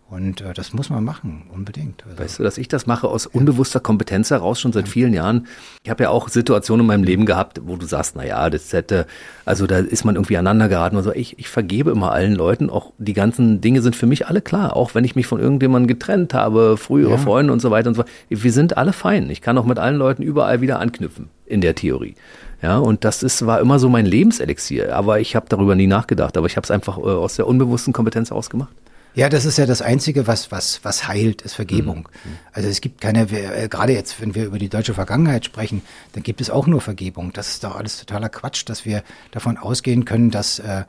[0.10, 2.04] Und äh, das muss man machen, unbedingt.
[2.10, 5.46] Also, Weißt du, dass ich das mache aus unbewusster Kompetenz heraus schon seit vielen Jahren.
[5.84, 8.74] Ich habe ja auch Situationen in meinem Leben gehabt, wo du sagst, na ja, das
[8.74, 9.06] hätte,
[9.46, 11.14] also da ist man irgendwie aneinander geraten und so.
[11.14, 14.76] Ich, ich vergebe immer allen Leuten, auch die ganzen Dinge sind für mich alle klar.
[14.76, 17.18] Auch wenn ich mich von irgendjemandem getrennt habe, frühere Ja.
[17.18, 18.12] Freunde und so weiter und so fort.
[18.30, 19.30] Wir sind alle fein.
[19.30, 22.16] Ich kann auch mit allen Leuten überall wieder anknüpfen, in der Theorie.
[22.64, 24.96] Ja, und das ist, war immer so mein Lebenselixier.
[24.96, 26.36] Aber ich habe darüber nie nachgedacht.
[26.36, 28.74] Aber ich habe es einfach äh, aus der unbewussten Kompetenz ausgemacht.
[29.16, 32.08] Ja, das ist ja das Einzige, was, was, was heilt, ist Vergebung.
[32.54, 35.82] Also es gibt keine, äh, gerade jetzt, wenn wir über die deutsche Vergangenheit sprechen,
[36.14, 37.34] dann gibt es auch nur Vergebung.
[37.34, 40.84] Das ist doch alles totaler Quatsch, dass wir davon ausgehen können, dass äh,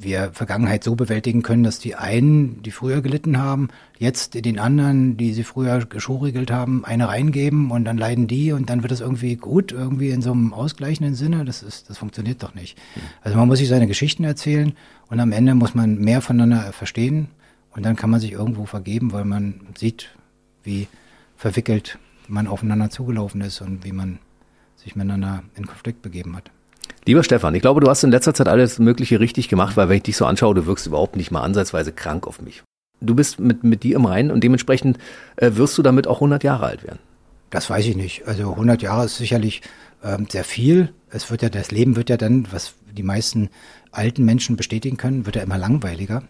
[0.00, 5.16] wir Vergangenheit so bewältigen können, dass die einen, die früher gelitten haben, jetzt den anderen,
[5.16, 9.00] die sie früher geschurigelt haben, eine reingeben und dann leiden die und dann wird es
[9.00, 11.44] irgendwie gut, irgendwie in so einem ausgleichenden Sinne.
[11.44, 12.76] Das ist, das funktioniert doch nicht.
[13.22, 14.74] Also man muss sich seine Geschichten erzählen
[15.08, 17.28] und am Ende muss man mehr voneinander verstehen
[17.76, 20.08] und dann kann man sich irgendwo vergeben, weil man sieht,
[20.64, 20.88] wie
[21.36, 24.18] verwickelt man aufeinander zugelaufen ist und wie man
[24.76, 26.50] sich miteinander in Konflikt begeben hat.
[27.04, 29.98] Lieber Stefan, ich glaube, du hast in letzter Zeit alles Mögliche richtig gemacht, weil wenn
[29.98, 32.62] ich dich so anschaue, du wirkst überhaupt nicht mal ansatzweise krank auf mich.
[33.00, 34.98] Du bist mit, mit dir im Reinen und dementsprechend
[35.36, 36.98] äh, wirst du damit auch 100 Jahre alt werden.
[37.50, 38.26] Das weiß ich nicht.
[38.26, 39.60] Also 100 Jahre ist sicherlich
[40.02, 40.92] ähm, sehr viel.
[41.10, 43.50] Es wird ja, das Leben wird ja dann, was die meisten
[43.92, 46.22] alten Menschen bestätigen können, wird ja immer langweiliger.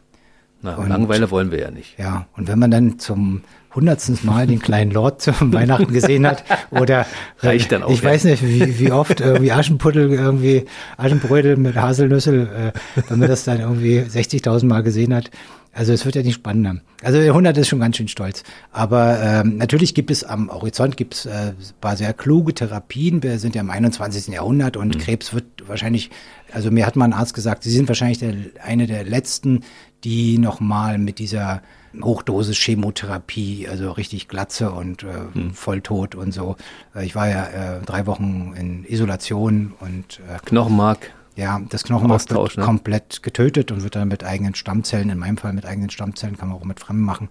[0.63, 1.99] Na, Und- Langeweile wollen wir ja nicht.
[1.99, 3.43] Ja, und wenn man dann zum
[3.75, 7.01] hundertsten Mal den kleinen Lord zum Weihnachten gesehen hat oder
[7.43, 8.09] äh, Reicht dann auch, ich ja.
[8.11, 10.65] weiß nicht, wie, wie oft irgendwie Aschenputtel, irgendwie
[10.97, 15.31] Aschenbrödel mit Haselnüssel, äh, wenn man das dann irgendwie 60.000 Mal gesehen hat.
[15.75, 16.81] Also es wird ja nicht spannender.
[17.03, 18.45] Also der 100 ist schon ganz schön stolz.
[18.73, 23.23] Aber ähm, natürlich gibt es am Horizont gibt es äh, ein paar sehr kluge Therapien.
[23.23, 24.29] Wir sind ja im 21.
[24.33, 24.81] Jahrhundert Mhm.
[24.83, 26.09] und Krebs wird wahrscheinlich,
[26.51, 28.33] also mir hat mal ein Arzt gesagt, Sie sind wahrscheinlich der,
[28.65, 29.65] eine der letzten,
[30.05, 31.63] die nochmal mit dieser
[32.01, 35.53] Hochdosis Chemotherapie, also richtig Glatze und äh, Mhm.
[35.55, 36.57] Volltod und so.
[37.01, 41.11] Ich war ja äh, drei Wochen in Isolation und äh, Knochenmark.
[41.37, 42.65] ja, das Knochenmark Austausch, wird ne?
[42.65, 46.49] komplett getötet und wird dann mit eigenen Stammzellen, in meinem Fall mit eigenen Stammzellen, kann
[46.49, 47.29] man auch mit Fremden machen,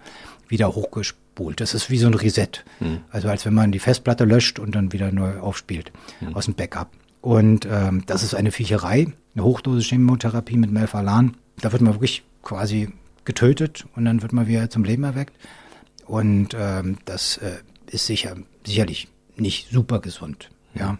[0.47, 1.61] wieder hochgespult.
[1.61, 2.63] Das ist wie so ein Reset.
[2.79, 2.99] Hm.
[3.11, 6.35] Also als wenn man die Festplatte löscht und dann wieder neu aufspielt Hm.
[6.35, 6.89] aus dem Backup.
[7.21, 11.35] Und ähm, das ist eine Viecherei, eine Hochdosis Chemotherapie mit Melphalan.
[11.61, 12.89] Da wird man wirklich quasi
[13.23, 15.35] getötet und dann wird man wieder zum Leben erweckt.
[16.05, 20.49] Und ähm, das äh, ist sicher sicherlich nicht super gesund.
[20.73, 20.97] Ja.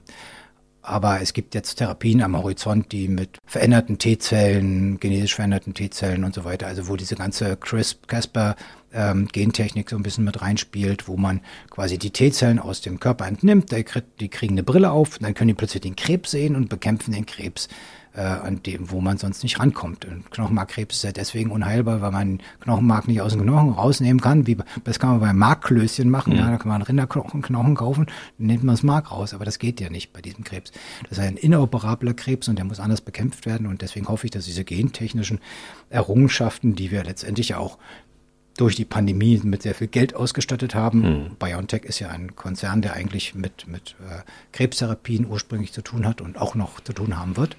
[0.82, 6.36] Aber es gibt jetzt Therapien am Horizont, die mit veränderten T-Zellen, genetisch veränderten T-Zellen und
[6.36, 8.56] so weiter, also wo diese ganze CRISP-Casper
[8.94, 11.41] ähm, so ein bisschen mit reinspielt, wo man
[11.72, 15.48] quasi die T-Zellen aus dem Körper entnimmt, die kriegen eine Brille auf, und dann können
[15.48, 17.68] die plötzlich den Krebs sehen und bekämpfen den Krebs
[18.15, 20.06] äh, an dem, wo man sonst nicht rankommt.
[20.06, 24.47] Und Knochenmarkkrebs ist ja deswegen unheilbar, weil man Knochenmark nicht aus dem Knochen rausnehmen kann.
[24.47, 26.34] Wie, das kann man bei Markklößchen machen.
[26.34, 26.39] Mhm.
[26.39, 28.06] Ja, da kann man Rinderknochen Knochen kaufen,
[28.38, 29.34] dann nimmt man das Mark raus.
[29.34, 30.71] Aber das geht ja nicht bei diesem Krebs.
[31.10, 33.67] Das ist ein inoperabler Krebs und der muss anders bekämpft werden.
[33.67, 35.39] Und deswegen hoffe ich, dass diese gentechnischen
[35.89, 37.78] Errungenschaften, die wir letztendlich ja auch
[38.58, 41.04] durch die Pandemie mit sehr viel Geld ausgestattet haben.
[41.04, 41.36] Hm.
[41.38, 44.21] BioNTech ist ja ein Konzern, der eigentlich mit, mit äh,
[44.54, 47.58] Krebstherapien ursprünglich zu tun hat und auch noch zu tun haben wird.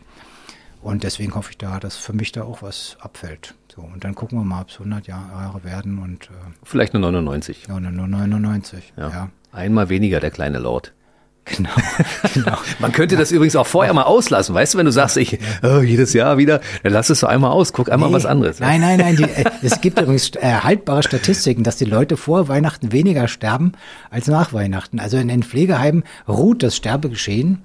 [0.86, 3.56] Und deswegen hoffe ich da, dass für mich da auch was abfällt.
[3.74, 7.02] So, und dann gucken wir mal, ob es 100 Jahre werden und äh, vielleicht nur
[7.02, 7.64] 99.
[7.68, 8.92] Ja, nur 99.
[8.96, 9.10] Ja.
[9.10, 9.30] ja.
[9.50, 10.92] Einmal weniger der kleine Lord.
[11.44, 11.70] Genau,
[12.34, 12.56] genau.
[12.78, 15.80] Man könnte das übrigens auch vorher mal auslassen, weißt du, wenn du sagst, ich oh,
[15.80, 18.60] jedes Jahr wieder, dann lass es doch einmal aus, guck einmal nee, was anderes.
[18.60, 22.46] Nein, nein, nein, die, äh, es gibt übrigens äh, haltbare Statistiken, dass die Leute vor
[22.46, 23.72] Weihnachten weniger sterben
[24.08, 25.00] als nach Weihnachten.
[25.00, 27.64] Also in den Pflegeheimen ruht das Sterbegeschehen,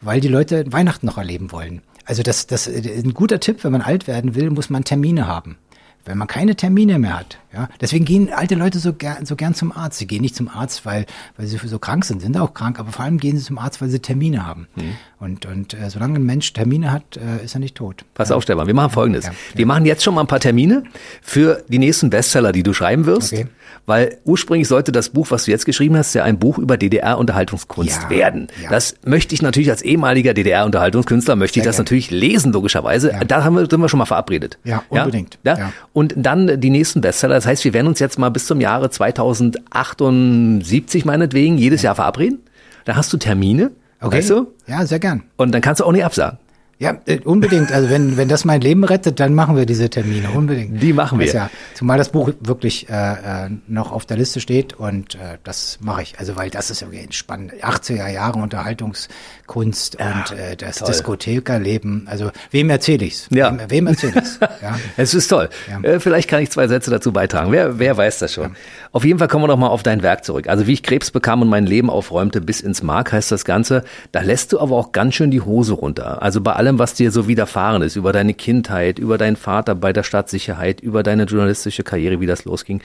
[0.00, 1.82] weil die Leute Weihnachten noch erleben wollen.
[2.04, 5.26] Also das, das ist ein guter Tipp, wenn man alt werden will, muss man Termine
[5.26, 5.56] haben
[6.04, 7.38] wenn man keine Termine mehr hat.
[7.52, 9.98] Ja, deswegen gehen alte Leute so gern, so gern zum Arzt.
[9.98, 12.90] Sie gehen nicht zum Arzt, weil, weil sie so krank sind, sind auch krank, aber
[12.90, 14.68] vor allem gehen sie zum Arzt, weil sie Termine haben.
[14.74, 14.96] Mhm.
[15.20, 18.04] Und, und äh, solange ein Mensch Termine hat, äh, ist er nicht tot.
[18.14, 18.36] Pass ja.
[18.36, 19.26] auf, Stefan, wir machen Folgendes.
[19.26, 20.84] Ja, wir machen jetzt schon mal ein paar Termine
[21.20, 23.32] für die nächsten Bestseller, die du schreiben wirst.
[23.32, 23.46] Okay.
[23.84, 28.10] Weil ursprünglich sollte das Buch, was du jetzt geschrieben hast, ja ein Buch über DDR-Unterhaltungskunst
[28.10, 28.46] werden.
[28.70, 31.84] Das möchte ich natürlich als ehemaliger DDR-Unterhaltungskünstler, möchte ich das gern.
[31.84, 33.12] natürlich lesen, logischerweise.
[33.26, 34.56] Da haben wir, sind wir schon mal verabredet.
[34.62, 35.40] Ja, unbedingt.
[35.42, 35.72] Ja?
[35.92, 37.34] Und dann die nächsten Bestseller.
[37.34, 42.38] Das heißt, wir werden uns jetzt mal bis zum Jahre 2078 meinetwegen jedes Jahr verabreden.
[42.84, 43.72] Da hast du Termine.
[44.00, 44.18] Okay.
[44.18, 44.46] Weißt du?
[44.66, 45.22] Ja, sehr gern.
[45.36, 46.38] Und dann kannst du auch nicht absagen.
[46.82, 47.70] Ja, äh, unbedingt.
[47.70, 50.30] Also wenn, wenn das mein Leben rettet, dann machen wir diese Termine.
[50.30, 50.82] Unbedingt.
[50.82, 51.32] Die machen wir.
[51.32, 55.78] Ja, zumal das Buch wirklich äh, äh, noch auf der Liste steht und äh, das
[55.80, 56.18] mache ich.
[56.18, 57.52] Also weil das ist irgendwie spannend.
[57.62, 60.88] 80er Jahre Unterhaltungskunst ja, und äh, das toll.
[60.88, 62.08] Diskothekerleben.
[62.10, 63.28] Also wem erzähle ich's?
[63.30, 63.56] Ja.
[63.56, 64.40] Wem, wem erzähle ich's?
[64.60, 64.78] Ja.
[64.96, 65.48] es ist toll.
[65.70, 65.80] Ja.
[65.88, 67.50] Äh, vielleicht kann ich zwei Sätze dazu beitragen.
[67.52, 68.50] Wer, wer weiß das schon.
[68.50, 68.56] Ja.
[68.92, 70.48] Auf jeden Fall kommen wir noch mal auf dein Werk zurück.
[70.48, 73.84] Also wie ich Krebs bekam und mein Leben aufräumte bis ins Mark heißt das Ganze.
[74.12, 76.22] Da lässt du aber auch ganz schön die Hose runter.
[76.22, 79.74] Also bei allem allem, was dir so widerfahren ist, über deine Kindheit, über deinen Vater
[79.74, 82.80] bei der Stadtsicherheit, über deine journalistische Karriere, wie das losging.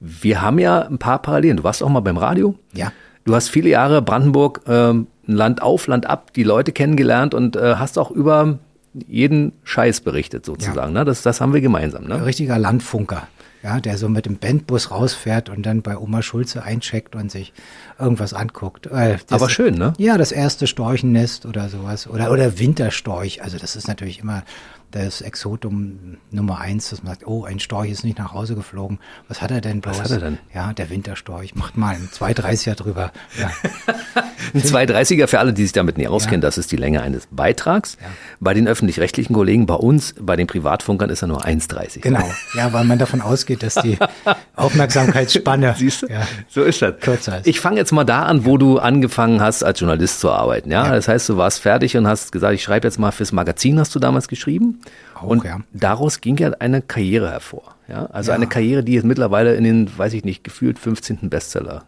[0.00, 1.58] Wir haben ja ein paar Parallelen.
[1.58, 2.54] Du warst auch mal beim Radio.
[2.72, 2.92] Ja.
[3.24, 7.76] Du hast viele Jahre Brandenburg ähm, Land auf, Land ab, die Leute kennengelernt und äh,
[7.76, 8.58] hast auch über
[9.06, 10.94] jeden Scheiß berichtet sozusagen.
[10.94, 11.00] Ja.
[11.00, 11.04] Ne?
[11.04, 12.04] Das, das haben wir gemeinsam.
[12.04, 12.24] Ne?
[12.24, 13.28] Richtiger Landfunker
[13.62, 17.52] ja, der so mit dem Bandbus rausfährt und dann bei Oma Schulze eincheckt und sich
[17.98, 18.86] irgendwas anguckt.
[18.86, 19.92] Äh, das, Aber schön, ne?
[19.98, 22.08] Ja, das erste Storchennest oder sowas.
[22.08, 23.42] Oder, oder Winterstorch.
[23.42, 24.44] Also das ist natürlich immer
[24.90, 28.98] das Exotum Nummer eins, das man sagt, oh, ein Storch ist nicht nach Hause geflogen.
[29.28, 29.98] Was hat er denn bloß?
[29.98, 30.38] Was hat er denn?
[30.54, 31.54] Ja, der Winterstorch.
[31.54, 33.12] Macht mal ein 230er drüber.
[33.38, 33.50] Ja.
[34.54, 36.46] ein 230er für alle, die sich damit nicht auskennen, ja.
[36.46, 37.98] das ist die Länge eines Beitrags.
[38.00, 38.06] Ja.
[38.40, 42.00] Bei den öffentlich-rechtlichen Kollegen, bei uns, bei den Privatfunkern ist er nur 1,30.
[42.00, 42.30] Genau.
[42.54, 43.98] Ja, weil man davon ausgeht, dass die
[44.56, 46.06] Aufmerksamkeitsspanne Siehst du?
[46.06, 46.98] Ja, so ist das.
[47.00, 47.46] Kürzer ist.
[47.46, 50.70] Ich fange jetzt mal da an, wo du angefangen hast, als Journalist zu arbeiten.
[50.70, 50.90] Ja?
[50.92, 53.94] Das heißt, du warst fertig und hast gesagt, ich schreibe jetzt mal fürs Magazin, hast
[53.94, 54.80] du damals geschrieben.
[55.14, 55.58] Auch, und ja.
[55.72, 57.74] daraus ging ja eine Karriere hervor.
[57.88, 58.06] Ja?
[58.06, 58.36] Also ja.
[58.36, 61.28] eine Karriere, die jetzt mittlerweile in den, weiß ich nicht, gefühlt 15.
[61.28, 61.84] Bestseller.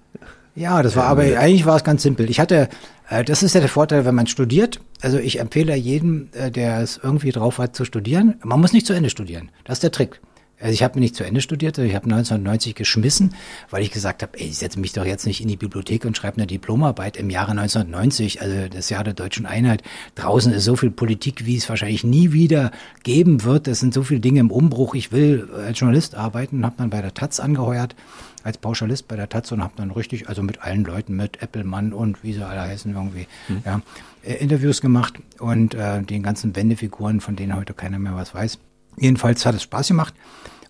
[0.57, 2.29] Ja, das war aber eigentlich war es ganz simpel.
[2.29, 2.69] Ich hatte,
[3.09, 4.81] äh, das ist ja der Vorteil, wenn man studiert.
[5.01, 8.35] Also ich empfehle jedem, äh, der es irgendwie drauf hat, zu studieren.
[8.43, 9.51] Man muss nicht zu Ende studieren.
[9.65, 10.21] Das ist der Trick.
[10.61, 13.35] Also ich habe nicht zu Ende studiert, ich habe 1990 geschmissen,
[13.71, 16.17] weil ich gesagt habe, ey, ich setze mich doch jetzt nicht in die Bibliothek und
[16.17, 19.83] schreibe eine Diplomarbeit im Jahre 1990, also das Jahr der deutschen Einheit.
[20.15, 22.71] Draußen ist so viel Politik, wie es wahrscheinlich nie wieder
[23.03, 23.69] geben wird.
[23.69, 24.95] Es sind so viele Dinge im Umbruch.
[24.95, 27.95] Ich will als Journalist arbeiten, habe dann bei der Taz angeheuert
[28.43, 31.93] als Pauschalist bei der Taz und habe dann richtig, also mit allen Leuten, mit Applemann
[31.93, 33.63] und wie sie alle heißen irgendwie, mhm.
[33.65, 33.81] ja,
[34.23, 38.59] äh, Interviews gemacht und äh, den ganzen Wendefiguren, von denen heute keiner mehr was weiß.
[38.97, 40.15] Jedenfalls hat es Spaß gemacht.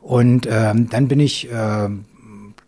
[0.00, 1.88] Und ähm, dann bin ich äh,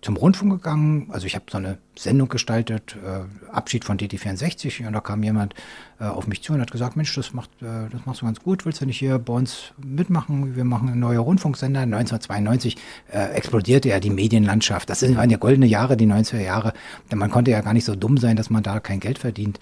[0.03, 1.07] zum Rundfunk gegangen.
[1.11, 4.87] Also ich habe so eine Sendung gestaltet, äh, Abschied von DT64.
[4.87, 5.55] Und da kam jemand
[6.01, 8.41] äh, auf mich zu und hat gesagt, Mensch, das, macht, äh, das machst du ganz
[8.41, 8.67] gut.
[8.67, 10.57] Willst du nicht hier bei uns mitmachen?
[10.57, 11.81] Wir machen eine neue Rundfunksender.
[11.81, 12.77] 1992
[13.13, 14.91] äh, explodierte ja die Medienlandschaft.
[14.91, 16.73] Das waren ja goldene Jahre, die 90er Jahre.
[17.11, 19.61] Denn man konnte ja gar nicht so dumm sein, dass man da kein Geld verdient.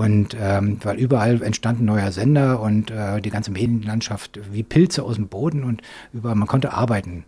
[0.00, 5.02] Und ähm, weil überall entstand ein neuer Sender und äh, die ganze Medienlandschaft wie Pilze
[5.02, 5.82] aus dem Boden und
[6.14, 7.24] überall, man konnte arbeiten.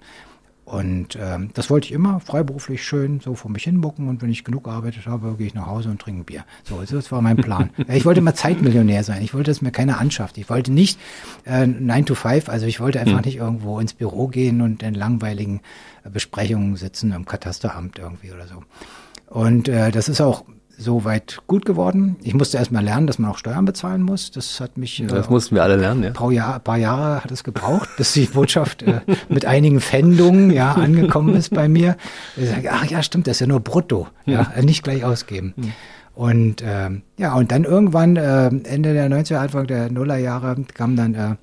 [0.64, 4.42] Und ähm, das wollte ich immer, freiberuflich schön so vor mich hinbucken und wenn ich
[4.42, 6.46] genug gearbeitet habe, gehe ich nach Hause und trinke Bier.
[6.64, 7.68] So, das war mein Plan.
[7.88, 9.20] ich wollte immer Zeitmillionär sein.
[9.20, 10.38] Ich wollte, dass mir keiner anschafft.
[10.38, 10.98] Ich wollte nicht
[11.44, 13.24] äh, 9 to 5, also ich wollte einfach hm.
[13.26, 15.60] nicht irgendwo ins Büro gehen und in langweiligen
[16.04, 18.62] äh, Besprechungen sitzen im Katasteramt irgendwie oder so.
[19.26, 20.46] Und äh, das ist auch
[20.82, 22.16] soweit gut geworden.
[22.22, 24.30] Ich musste erst mal lernen, dass man auch Steuern bezahlen muss.
[24.30, 25.00] Das hat mich.
[25.02, 26.10] äh, Das mussten wir alle lernen, ja.
[26.10, 30.72] paar, Jahr, paar Jahre hat es gebraucht, bis die Botschaft äh, mit einigen Pfändungen ja
[30.72, 31.96] angekommen ist bei mir.
[32.36, 35.54] Ich sage, ach ja, stimmt, das ist ja nur brutto, ja, nicht gleich ausgeben.
[36.14, 41.14] Und ähm, ja, und dann irgendwann äh, Ende der 90er, Anfang der Nullerjahre kam dann
[41.14, 41.36] äh,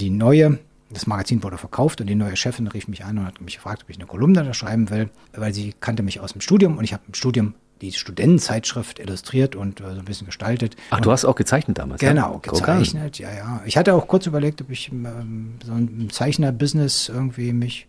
[0.00, 0.58] die neue,
[0.92, 3.82] das Magazin wurde verkauft und die neue Chefin rief mich an und hat mich gefragt,
[3.84, 6.82] ob ich eine Kolumne da schreiben will, weil sie kannte mich aus dem Studium und
[6.84, 10.76] ich habe im Studium die Studentenzeitschrift illustriert und äh, so ein bisschen gestaltet.
[10.90, 12.00] Ach, du hast auch gezeichnet damals.
[12.00, 13.62] Genau, gezeichnet, ja, ja.
[13.64, 17.86] Ich hatte auch kurz überlegt, ob ich ähm, so ein Zeichner-Business irgendwie mich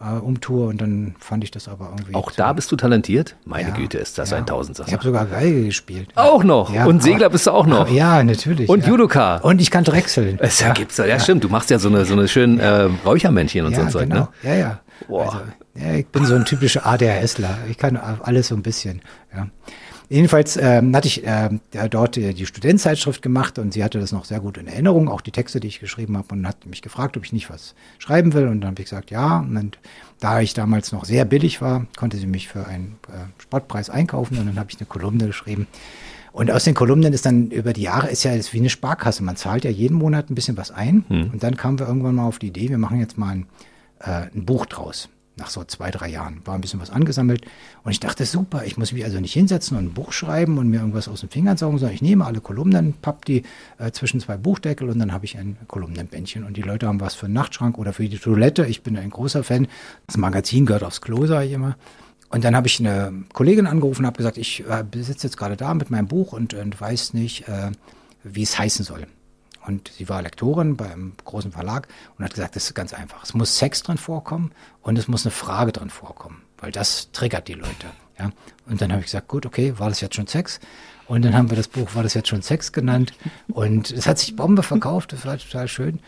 [0.00, 2.14] äh, umtue und dann fand ich das aber irgendwie.
[2.14, 3.36] Auch da bist du talentiert?
[3.44, 4.36] Meine ja, Güte, ist das ja.
[4.36, 4.92] ein Ich Tausendsasser.
[4.92, 6.10] habe sogar Geige gespielt.
[6.14, 6.72] Auch noch.
[6.72, 7.90] Ja, Und Segler bist du auch noch.
[7.90, 8.68] Ja, natürlich.
[8.68, 8.86] Und.
[8.86, 9.38] Judoka.
[9.38, 10.38] Und ich kann drechseln.
[10.46, 10.72] Es ja.
[10.72, 11.42] gibt's ja, ja, stimmt.
[11.42, 14.08] Du machst ja so eine, so eine schönen äh, Räuchermännchen und so ja, ein Zeug,
[14.08, 14.20] genau.
[14.20, 14.28] ne?
[14.42, 14.80] Ja, ja.
[15.08, 15.38] Also,
[15.74, 15.94] ja.
[15.94, 17.58] Ich bin so ein typischer ADHSler.
[17.70, 19.02] Ich kann alles so ein bisschen.
[19.34, 19.48] Ja.
[20.08, 21.50] Jedenfalls ähm, hatte ich ja,
[21.88, 25.20] dort äh, die Studentenzeitschrift gemacht und sie hatte das noch sehr gut in Erinnerung, auch
[25.20, 28.32] die Texte, die ich geschrieben habe und hat mich gefragt, ob ich nicht was schreiben
[28.32, 29.38] will und dann habe ich gesagt, ja.
[29.40, 29.78] Und
[30.20, 34.38] da ich damals noch sehr billig war, konnte sie mich für einen äh, Spottpreis einkaufen
[34.38, 35.66] und dann habe ich eine Kolumne geschrieben.
[36.30, 39.24] Und aus den Kolumnen ist dann über die Jahre ist ja ist wie eine Sparkasse.
[39.24, 41.04] Man zahlt ja jeden Monat ein bisschen was ein.
[41.32, 43.46] Und dann kamen wir irgendwann mal auf die Idee, wir machen jetzt mal ein,
[44.00, 45.08] äh, ein Buch draus.
[45.38, 47.44] Nach so zwei, drei Jahren war ein bisschen was angesammelt.
[47.84, 50.68] Und ich dachte, super, ich muss mich also nicht hinsetzen und ein Buch schreiben und
[50.68, 53.42] mir irgendwas aus den Fingern saugen, sondern ich nehme alle Kolumnen, papp die
[53.76, 56.42] äh, zwischen zwei Buchdeckel und dann habe ich ein Kolumnenbändchen.
[56.42, 58.64] Und die Leute haben was für einen Nachtschrank oder für die Toilette.
[58.64, 59.68] Ich bin ein großer Fan.
[60.06, 61.76] Das Magazin gehört aufs Klo, sage ich immer.
[62.30, 65.56] Und dann habe ich eine Kollegin angerufen und habe gesagt, ich äh, sitze jetzt gerade
[65.56, 67.72] da mit meinem Buch und, und weiß nicht, äh,
[68.24, 69.06] wie es heißen soll.
[69.66, 73.24] Und sie war Lektorin beim großen Verlag und hat gesagt, das ist ganz einfach.
[73.24, 74.52] Es muss Sex drin vorkommen
[74.82, 77.88] und es muss eine Frage drin vorkommen, weil das triggert die Leute.
[78.18, 78.30] Ja?
[78.66, 80.60] Und dann habe ich gesagt, gut, okay, war das jetzt schon Sex?
[81.08, 83.12] Und dann haben wir das Buch, war das jetzt schon Sex genannt?
[83.48, 86.00] Und es hat sich Bombe verkauft, das war total schön.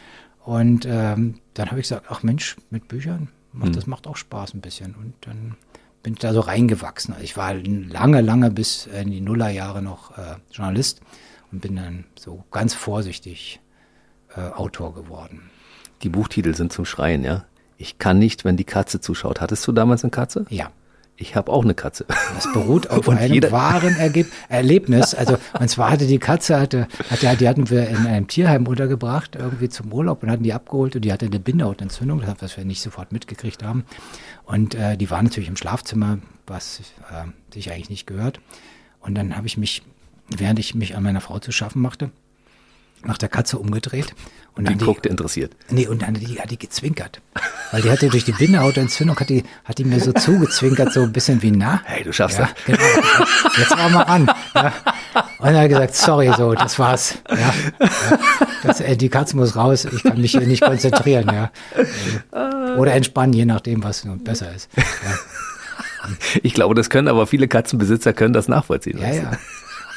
[0.44, 4.54] Und ähm, dann habe ich gesagt, ach Mensch, mit Büchern, macht, das macht auch Spaß
[4.54, 4.94] ein bisschen.
[4.94, 5.56] Und dann
[6.02, 7.12] bin ich da so reingewachsen.
[7.12, 11.00] Also ich war lange, lange bis in die Nullerjahre noch äh, Journalist
[11.52, 13.60] und bin dann so ganz vorsichtig
[14.36, 15.50] äh, Autor geworden.
[16.02, 17.44] Die Buchtitel sind zum Schreien, ja.
[17.76, 19.40] Ich kann nicht, wenn die Katze zuschaut.
[19.40, 20.46] Hattest du damals eine Katze?
[20.50, 20.70] Ja.
[21.20, 22.06] Ich habe auch eine Katze.
[22.36, 25.14] Das beruht auf Und einem jeder- wahren Ergeb Erlebnis.
[25.16, 29.34] Also, und zwar hatte die Katze, hatte, hatte, die hatten wir in einem Tierheim untergebracht,
[29.34, 32.64] irgendwie zum Urlaub und hatten die abgeholt und die hatte eine Bindehautentzündung, das, was wir
[32.64, 33.84] nicht sofort mitgekriegt haben.
[34.44, 36.80] Und äh, die war natürlich im Schlafzimmer, was
[37.10, 38.38] äh, sich eigentlich nicht gehört.
[39.00, 39.82] Und dann habe ich mich,
[40.36, 42.10] während ich mich an meiner Frau zu schaffen machte,
[43.04, 44.14] nach der Katze umgedreht.
[44.56, 45.54] Und Die dann die, guckte interessiert.
[45.70, 47.20] Nee, und dann die, hat die gezwinkert.
[47.70, 51.12] Weil die hatte durch die Bindehautentzündung, hat die, hat die mir so zugezwinkert, so ein
[51.12, 51.80] bisschen wie na.
[51.84, 52.64] Hey, du schaffst Ja, das.
[52.66, 52.80] genau.
[53.56, 54.28] Jetzt war mal an.
[54.56, 54.72] Ja.
[55.38, 57.18] Und dann hat er gesagt, sorry, so, das war's.
[57.30, 57.54] Ja.
[58.64, 61.30] Das, äh, die Katze muss raus, ich kann mich hier nicht konzentrieren.
[61.32, 61.52] Ja.
[62.76, 64.68] Oder entspannen, je nachdem, was nun besser ist.
[64.76, 64.84] Ja,
[66.42, 68.98] Ich glaube, das können aber viele Katzenbesitzer können das nachvollziehen.
[68.98, 69.08] ja.
[69.10, 69.16] du?
[69.16, 69.30] ja.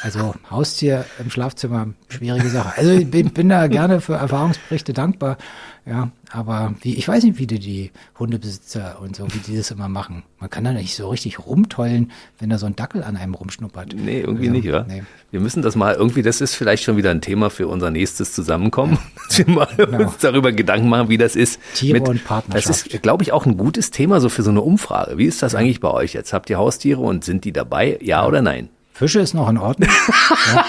[0.02, 2.78] Also Haustier im Schlafzimmer, schwierige Sache.
[2.78, 5.38] Also ich bin, bin da gerne für Erfahrungsberichte dankbar.
[5.86, 9.72] Ja, aber wie, ich weiß nicht, wie die, die Hundebesitzer und so, wie die das
[9.72, 10.22] immer machen.
[10.40, 13.96] Man kann da nicht so richtig rumtollen, wenn da so ein Dackel an einem rumschnuppert.
[13.96, 14.86] Nee, irgendwie Also, nicht, oder?
[14.88, 15.04] Nee.
[15.32, 18.34] Wir müssen das mal irgendwie, das ist vielleicht schon wieder ein Thema für unser nächstes
[18.34, 19.68] Zusammenkommen, dass wir mal
[20.06, 21.60] uns darüber Gedanken machen, wie das ist.
[21.60, 21.76] Genau.
[21.76, 22.70] Tiere und Partnerschaft.
[22.70, 25.18] Das ist, glaube ich, auch ein gutes Thema so für so eine Umfrage.
[25.18, 26.32] Wie ist das eigentlich bei euch jetzt?
[26.32, 27.98] Habt ihr Haustiere und sind die dabei?
[28.02, 28.70] Ja, oder nein?
[29.02, 29.90] Fische ist noch in Ordnung.
[30.56, 30.66] ja.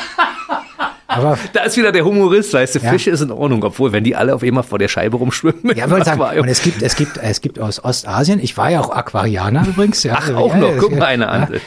[1.07, 2.91] Aber Da ist wieder der Humorist, weißt du, Ja.
[2.91, 5.77] Fische ist in Ordnung, obwohl, wenn die alle auf einmal vor der Scheibe rumschwimmen.
[5.77, 8.81] ja, wollte sagen, und es gibt, es gibt, es gibt aus Ostasien, ich war ja
[8.81, 10.03] auch Aquarianer übrigens.
[10.05, 11.61] Ja, Ach, auch noch, es- guck mal eine an.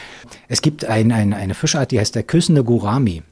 [0.48, 3.22] Es gibt ein, ein, eine Fischart, die heißt der küssende Gurami.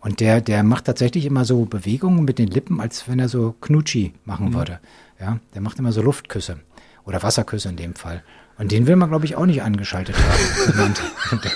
[0.00, 3.54] Und der, der macht tatsächlich immer so Bewegungen mit den Lippen, als wenn er so
[3.62, 4.54] Knutschi machen Mhm.
[4.54, 4.78] würde.
[5.18, 6.58] Ja, der macht immer so Luftküsse.
[7.06, 8.22] Oder Wasserküsse in dem Fall.
[8.58, 10.94] Und den will man, glaube ich, auch nicht angeschaltet haben.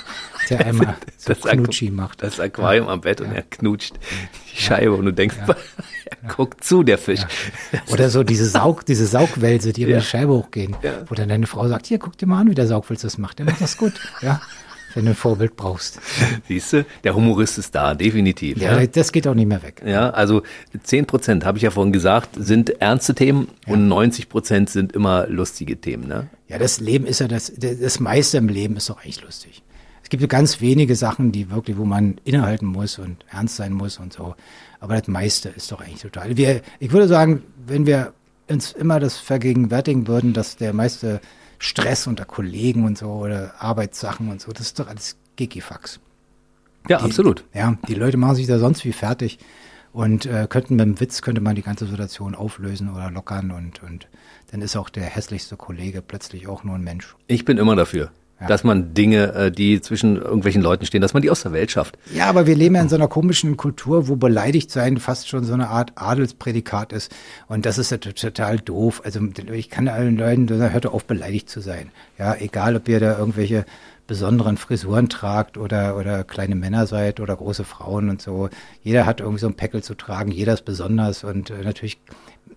[0.51, 2.23] Der, einmal so Das Knutschi macht.
[2.23, 3.97] Das Aquarium am Bett und er knutscht
[4.51, 5.57] die Scheibe und du denkst, er
[6.35, 7.21] guckt zu, der Fisch.
[7.93, 9.99] Oder so diese Saug, diese Saugwälse, die über Ja.
[9.99, 10.75] die Scheibe hochgehen.
[10.83, 11.03] Ja.
[11.07, 13.39] Wo dann deine Frau sagt, hier, guck dir mal an, wie der Saugwälz das macht.
[13.41, 13.93] Der macht das gut.
[14.23, 14.41] Ja.
[14.99, 16.01] Wenn du ein Vorbild brauchst.
[16.49, 18.59] Siehst du, der Humorist ist da, definitiv.
[18.59, 19.81] Ja, Ja, das geht auch nicht mehr weg.
[19.87, 20.43] ja also
[20.83, 25.29] 10 Prozent, habe ich ja vorhin gesagt, sind ernste Themen und 90 Prozent sind immer
[25.29, 26.09] lustige Themen.
[26.09, 26.27] Ne?
[26.49, 29.63] Ja, das Leben ist ja das, das meiste im Leben ist doch eigentlich lustig.
[30.03, 33.99] Es gibt ganz wenige Sachen, die wirklich, wo man innehalten muss und ernst sein muss
[33.99, 34.35] und so.
[34.81, 36.37] Aber das meiste ist doch eigentlich total.
[36.37, 38.15] Wir, ich würde sagen, wenn wir
[38.51, 41.21] uns immer das vergegenwärtigen würden, dass der meiste
[41.59, 46.01] Stress unter Kollegen und so oder Arbeitssachen und so, das ist doch alles Gigifax.
[46.89, 47.45] Ja, die, absolut.
[47.53, 49.39] Ja, die Leute machen sich da sonst wie fertig
[49.93, 53.83] und äh, könnten mit dem Witz könnte man die ganze Situation auflösen oder lockern und
[53.83, 54.09] und
[54.51, 57.17] dann ist auch der hässlichste Kollege plötzlich auch nur ein Mensch.
[57.27, 58.11] Ich bin immer dafür.
[58.41, 58.47] Ja.
[58.47, 61.73] Dass man Dinge, äh, die zwischen irgendwelchen Leuten stehen, dass man die aus der Welt
[61.73, 61.99] schafft.
[62.15, 65.43] Ja, aber wir leben ja in so einer komischen Kultur, wo beleidigt sein fast schon
[65.43, 67.13] so eine Art Adelsprädikat ist.
[67.49, 69.03] Und das ist ja total doof.
[69.05, 69.21] Also
[69.53, 71.91] ich kann allen Leuten, hört auf, beleidigt zu sein.
[72.17, 73.65] Ja, egal, ob ihr da irgendwelche
[74.09, 78.49] besonderen Frisuren tragt oder, oder kleine Männer seid oder große Frauen und so.
[78.83, 82.01] Jeder hat irgendwie so ein Päckel zu tragen, jeder ist besonders und äh, natürlich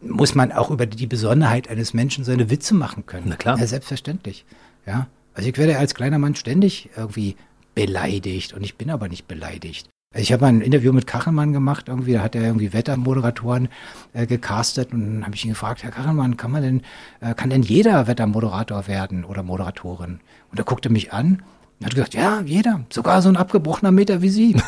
[0.02, 3.26] muss man auch über die Besonderheit eines Menschen seine Witze machen können.
[3.28, 3.60] Na klar.
[3.60, 4.46] Ja, selbstverständlich.
[4.86, 5.08] Ja.
[5.34, 7.36] Also ich werde als kleiner Mann ständig irgendwie
[7.76, 9.90] beleidigt und ich bin aber nicht beleidigt.
[10.14, 13.70] Also ich habe mal ein Interview mit Kachelmann gemacht, irgendwie, da hat er irgendwie Wettermoderatoren
[14.12, 16.82] äh, gecastet und dann habe ich ihn gefragt, Herr Kachelmann, kann man denn,
[17.22, 20.20] äh, kann denn jeder Wettermoderator werden oder Moderatorin?
[20.52, 21.42] Und er guckte mich an
[21.80, 24.56] und hat gesagt, ja, jeder, sogar so ein abgebrochener Meter wie Sie.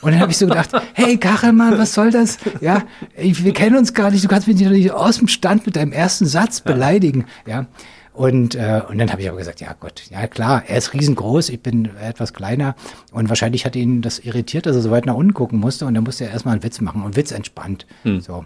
[0.00, 2.38] Und dann habe ich so gedacht, hey Kachelmann, was soll das?
[2.60, 2.82] Ja,
[3.16, 5.92] ich, wir kennen uns gar nicht, du kannst mich nicht aus dem Stand mit deinem
[5.92, 7.26] ersten Satz beleidigen.
[7.46, 7.66] Ja.
[8.14, 11.48] Und, äh, und dann habe ich aber gesagt, ja Gott, ja klar, er ist riesengroß,
[11.48, 12.74] ich bin etwas kleiner
[13.10, 15.94] und wahrscheinlich hat ihn das irritiert, dass er so weit nach unten gucken musste und
[15.94, 17.86] dann musste er erstmal einen Witz machen und Witz entspannt.
[18.02, 18.20] Hm.
[18.20, 18.44] So.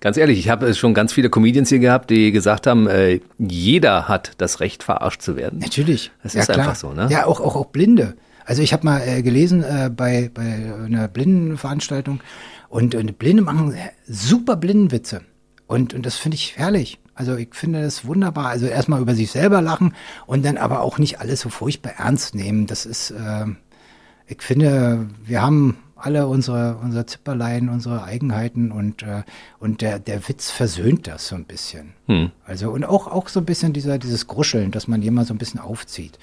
[0.00, 4.06] Ganz ehrlich, ich habe schon ganz viele Comedians hier gehabt, die gesagt haben, äh, jeder
[4.06, 5.58] hat das Recht, verarscht zu werden.
[5.58, 6.12] Natürlich.
[6.22, 6.60] Das ja, ist klar.
[6.60, 7.08] einfach so, ne?
[7.10, 8.14] Ja, auch, auch, auch Blinde.
[8.44, 12.20] Also ich habe mal äh, gelesen äh, bei, bei einer Blindenveranstaltung
[12.68, 13.74] und, und Blinde machen
[14.06, 15.22] super Blindenwitze.
[15.66, 16.98] Und, und das finde ich herrlich.
[17.18, 18.46] Also ich finde das wunderbar.
[18.46, 19.94] Also erstmal über sich selber lachen
[20.26, 22.68] und dann aber auch nicht alles so furchtbar ernst nehmen.
[22.68, 23.46] Das ist, äh,
[24.28, 29.24] ich finde, wir haben alle unsere, unsere Zipperlein, unsere Eigenheiten und, äh,
[29.58, 31.92] und der, der Witz versöhnt das so ein bisschen.
[32.06, 32.30] Hm.
[32.46, 35.38] Also und auch, auch so ein bisschen dieser, dieses Gruscheln, dass man jemand so ein
[35.38, 36.20] bisschen aufzieht.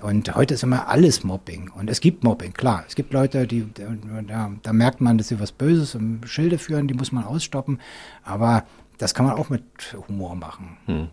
[0.00, 1.70] Und heute ist immer alles Mobbing.
[1.76, 2.84] Und es gibt Mobbing, klar.
[2.88, 6.88] Es gibt Leute, die, da, da merkt man, dass sie was Böses im Schilde führen,
[6.88, 7.80] die muss man ausstoppen.
[8.22, 8.64] Aber
[8.98, 9.62] das kann man auch mit
[10.08, 10.76] Humor machen.
[10.86, 11.08] Hm.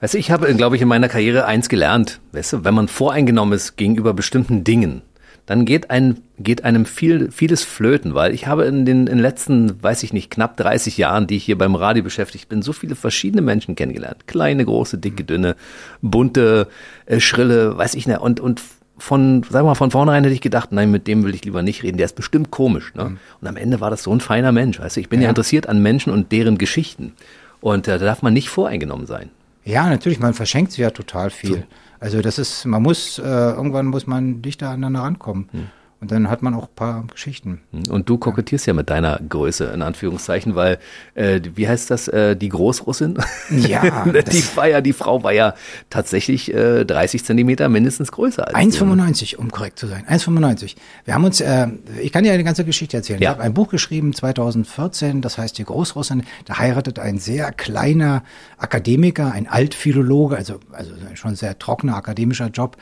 [0.00, 2.20] Weißt du, ich habe, glaube ich, in meiner Karriere eins gelernt.
[2.32, 5.02] Weißt du, wenn man voreingenommen ist gegenüber bestimmten Dingen,
[5.46, 9.18] dann geht, ein, geht einem viel, vieles flöten, weil ich habe in den, in den
[9.20, 12.72] letzten, weiß ich nicht, knapp 30 Jahren, die ich hier beim Radio beschäftigt bin, so
[12.72, 14.26] viele verschiedene Menschen kennengelernt.
[14.26, 15.54] Kleine, große, dicke, dünne,
[16.02, 16.66] bunte,
[17.06, 18.60] äh, schrille, weiß ich nicht, und, und
[18.98, 21.82] von, wir mal, von vornherein hätte ich gedacht, nein, mit dem will ich lieber nicht
[21.82, 22.94] reden, der ist bestimmt komisch.
[22.94, 23.04] Ne?
[23.04, 23.18] Mhm.
[23.40, 24.80] Und am Ende war das so ein feiner Mensch.
[24.80, 25.00] Weißt du?
[25.00, 27.12] Ich bin ja, ja interessiert an Menschen und deren Geschichten.
[27.60, 29.30] Und äh, da darf man nicht voreingenommen sein.
[29.64, 31.50] Ja, natürlich, man verschenkt sich ja total viel.
[31.50, 31.62] So.
[31.98, 35.48] Also das ist, man muss, äh, irgendwann muss man dichter aneinander rankommen.
[35.52, 35.66] Mhm.
[35.98, 37.62] Und dann hat man auch ein paar Geschichten.
[37.88, 40.78] Und du kokettierst ja, ja mit deiner Größe, in Anführungszeichen, weil,
[41.14, 43.18] äh, wie heißt das, äh, die Großrussin?
[43.50, 44.04] Ja.
[44.04, 45.54] die war ja, die Frau war ja
[45.88, 50.04] tatsächlich äh, 30 Zentimeter mindestens größer als 1,95, um korrekt zu sein.
[50.06, 50.76] 1,95.
[51.06, 51.68] Wir haben uns, äh,
[52.02, 53.20] ich kann dir eine ganze Geschichte erzählen.
[53.20, 53.30] Ja.
[53.30, 56.24] Ich habe ein Buch geschrieben, 2014, das heißt Die Großrussin.
[56.44, 58.22] Da heiratet ein sehr kleiner
[58.58, 62.76] Akademiker, ein Altphilologe, also, also schon sehr trockener akademischer Job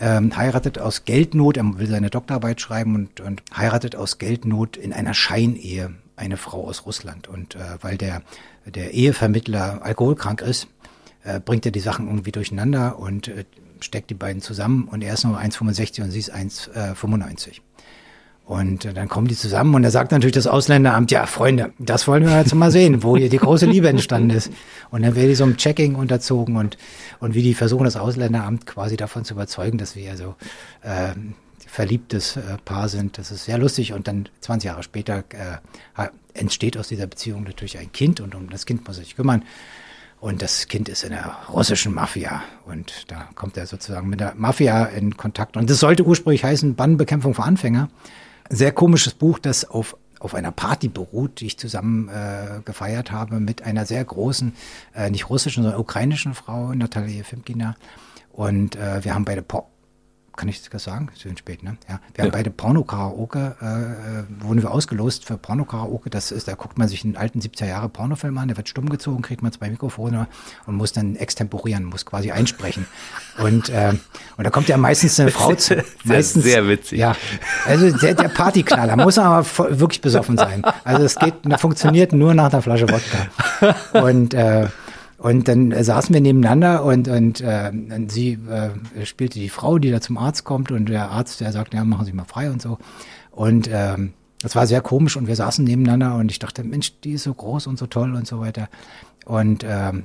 [0.00, 4.92] ähm, heiratet aus Geldnot, er will seine Doktorarbeit schreiben und, und heiratet aus Geldnot in
[4.92, 7.28] einer Scheinehe eine Frau aus Russland.
[7.28, 8.22] Und äh, weil der,
[8.66, 10.68] der Ehevermittler alkoholkrank ist,
[11.24, 13.44] äh, bringt er die Sachen irgendwie durcheinander und äh,
[13.80, 17.60] steckt die beiden zusammen und er ist nur 1,65 und sie ist 1,95.
[18.48, 22.08] Und äh, dann kommen die zusammen und da sagt natürlich das Ausländeramt, ja, Freunde, das
[22.08, 24.50] wollen wir jetzt mal sehen, wo hier die große Liebe entstanden ist.
[24.90, 26.78] Und dann werde ich so einem Checking unterzogen und,
[27.20, 30.34] und wie die versuchen, das Ausländeramt quasi davon zu überzeugen, dass wir ja so
[30.80, 31.10] äh,
[31.66, 33.18] verliebtes äh, Paar sind.
[33.18, 33.92] Das ist sehr lustig.
[33.92, 38.48] Und dann 20 Jahre später äh, entsteht aus dieser Beziehung natürlich ein Kind und um
[38.48, 39.42] das Kind muss er sich kümmern.
[40.20, 42.42] Und das Kind ist in der russischen Mafia.
[42.64, 45.58] Und da kommt er sozusagen mit der Mafia in Kontakt.
[45.58, 47.90] Und das sollte ursprünglich heißen Bannbekämpfung für Anfänger
[48.48, 53.38] sehr komisches Buch, das auf auf einer Party beruht, die ich zusammen äh, gefeiert habe
[53.38, 54.52] mit einer sehr großen,
[54.94, 57.76] äh, nicht russischen, sondern ukrainischen Frau, Natalia Fimkina.
[58.32, 59.70] Und äh, wir haben beide Pop
[60.38, 61.10] kann ich das sagen?
[61.20, 61.76] Schön spät, ne?
[61.88, 62.00] Ja.
[62.14, 62.24] Wir ja.
[62.24, 66.10] haben beide Porno-Karaoke, äh, wurden wir ausgelost für Porno-Karaoke.
[66.10, 68.88] Das ist, da guckt man sich einen alten 70er Jahre Pornofilm an, der wird stumm
[68.88, 70.28] gezogen, kriegt man zwei Mikrofone
[70.66, 72.86] und muss dann extemporieren, muss quasi einsprechen.
[73.38, 73.92] Und, äh,
[74.36, 75.84] und da kommt ja meistens eine Frau zu.
[76.02, 76.98] Meistens, sehr witzig.
[76.98, 77.14] Ja.
[77.66, 79.46] Also der, der Partyknaller muss aber
[79.78, 80.64] wirklich besoffen sein.
[80.82, 84.02] Also es geht, funktioniert nur nach einer Flasche Wodka.
[84.02, 84.66] Und äh,
[85.18, 87.72] und dann äh, saßen wir nebeneinander und, und äh,
[88.08, 91.74] sie äh, spielte die Frau, die da zum Arzt kommt und der Arzt, der sagt,
[91.74, 92.78] ja, machen Sie mal frei und so.
[93.32, 97.12] Und ähm, das war sehr komisch und wir saßen nebeneinander und ich dachte, Mensch, die
[97.12, 98.68] ist so groß und so toll und so weiter.
[99.24, 100.04] Und ähm,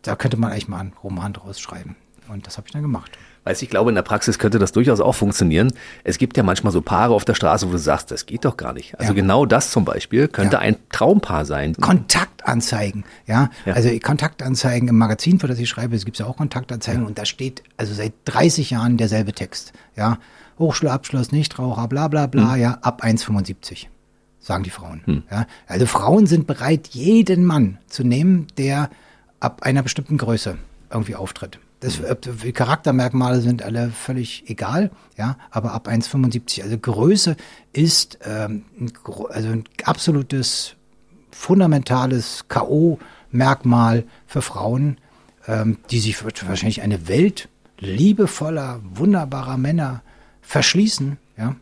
[0.00, 1.96] da könnte man eigentlich mal einen Roman draus schreiben.
[2.28, 3.12] Und das habe ich dann gemacht.
[3.44, 5.72] Weißt ich glaube, in der Praxis könnte das durchaus auch funktionieren.
[6.02, 8.56] Es gibt ja manchmal so Paare auf der Straße, wo du sagst, das geht doch
[8.56, 8.98] gar nicht.
[8.98, 9.14] Also Ja.
[9.16, 10.60] genau das zum Beispiel könnte Ja.
[10.60, 11.74] ein Traumpaar sein.
[11.74, 13.50] Kontaktanzeigen, ja?
[13.66, 13.74] Ja.
[13.74, 17.24] Also Kontaktanzeigen im Magazin, für das ich schreibe, es gibt ja auch Kontaktanzeigen und da
[17.26, 20.18] steht also seit 30 Jahren derselbe Text, ja?
[20.58, 23.88] Hochschulabschluss, Nichtraucher, bla bla bla, ja, ab 1,75,
[24.38, 25.24] sagen die Frauen.
[25.30, 25.46] Ja?
[25.66, 28.88] Also Frauen sind bereit, jeden Mann zu nehmen, der
[29.40, 30.56] ab einer bestimmten Größe
[30.90, 31.58] irgendwie auftritt.
[31.84, 36.62] Das, äh, die Charaktermerkmale sind alle völlig egal, ja, aber ab 1,75.
[36.62, 37.36] Also Größe
[37.74, 38.92] ist ähm, ein,
[39.28, 40.76] also ein absolutes
[41.30, 44.96] fundamentales K.O.-Merkmal für Frauen,
[45.46, 50.02] ähm, die sich wahrscheinlich eine Welt liebevoller, wunderbarer Männer
[50.40, 51.54] verschließen, ja,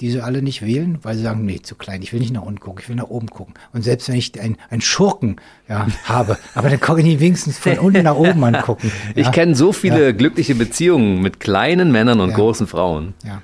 [0.00, 2.42] die sie alle nicht wählen, weil sie sagen, nee, zu klein, ich will nicht nach
[2.42, 3.54] unten gucken, ich will nach oben gucken.
[3.72, 5.36] Und selbst wenn ich einen, Schurken
[5.68, 8.90] ja, habe, aber dann kann ich ihn wenigstens von unten nach oben angucken.
[9.14, 9.32] Ich ja.
[9.32, 12.36] kenne so viele glückliche Beziehungen mit kleinen Männern und Ja.
[12.36, 13.14] großen Frauen.
[13.24, 13.42] Ja.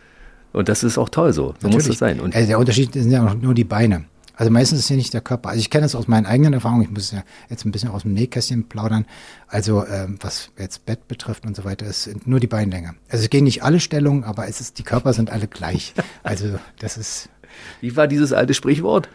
[0.53, 1.55] Und das ist auch toll so.
[1.61, 2.21] So muss das sein.
[2.21, 4.05] Und also der Unterschied sind ja auch nur die Beine.
[4.37, 5.49] Also meistens ist ja nicht der Körper.
[5.49, 6.83] Also ich kenne das aus meinen eigenen Erfahrungen.
[6.83, 9.07] Ich muss ja jetzt ein bisschen aus dem Nähkästchen plaudern.
[9.49, 12.95] Also ähm, was jetzt Bett betrifft und so weiter, es sind nur die Beinlänge.
[13.09, 15.95] Also es gehen nicht alle Stellungen, aber es ist die Körper sind alle gleich.
[16.23, 17.31] Also das ist
[17.81, 19.09] wie war dieses alte Sprichwort?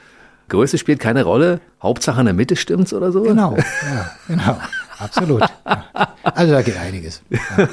[0.49, 3.23] Größe spielt keine Rolle, Hauptsache in der Mitte stimmt's oder so?
[3.23, 4.57] genau, ja, genau,
[4.97, 5.41] absolut.
[5.41, 5.85] Ja.
[6.23, 7.23] Also da geht einiges.
[7.29, 7.67] Ja.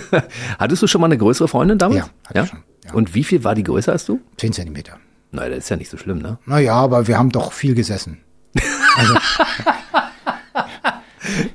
[0.59, 2.07] Hattest du schon mal eine größere Freundin damals?
[2.07, 2.95] Ja, hatte ich schon, ja.
[2.95, 4.21] Und wie viel war die größer als du?
[4.39, 4.99] Zehn Zentimeter.
[5.31, 6.39] Nein, das ist ja nicht so schlimm, ne?
[6.47, 8.19] Naja, aber wir haben doch viel gesessen.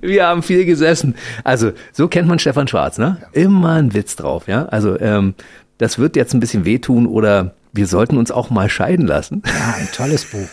[0.02, 1.16] Wir haben viel gesessen.
[1.44, 3.18] Also, so kennt man Stefan Schwarz, ne?
[3.32, 4.66] Immer ein Witz drauf, ja?
[4.66, 5.34] Also, ähm,
[5.78, 9.42] das wird jetzt ein bisschen wehtun oder wir sollten uns auch mal scheiden lassen.
[9.46, 10.50] Ja, ein tolles Buch,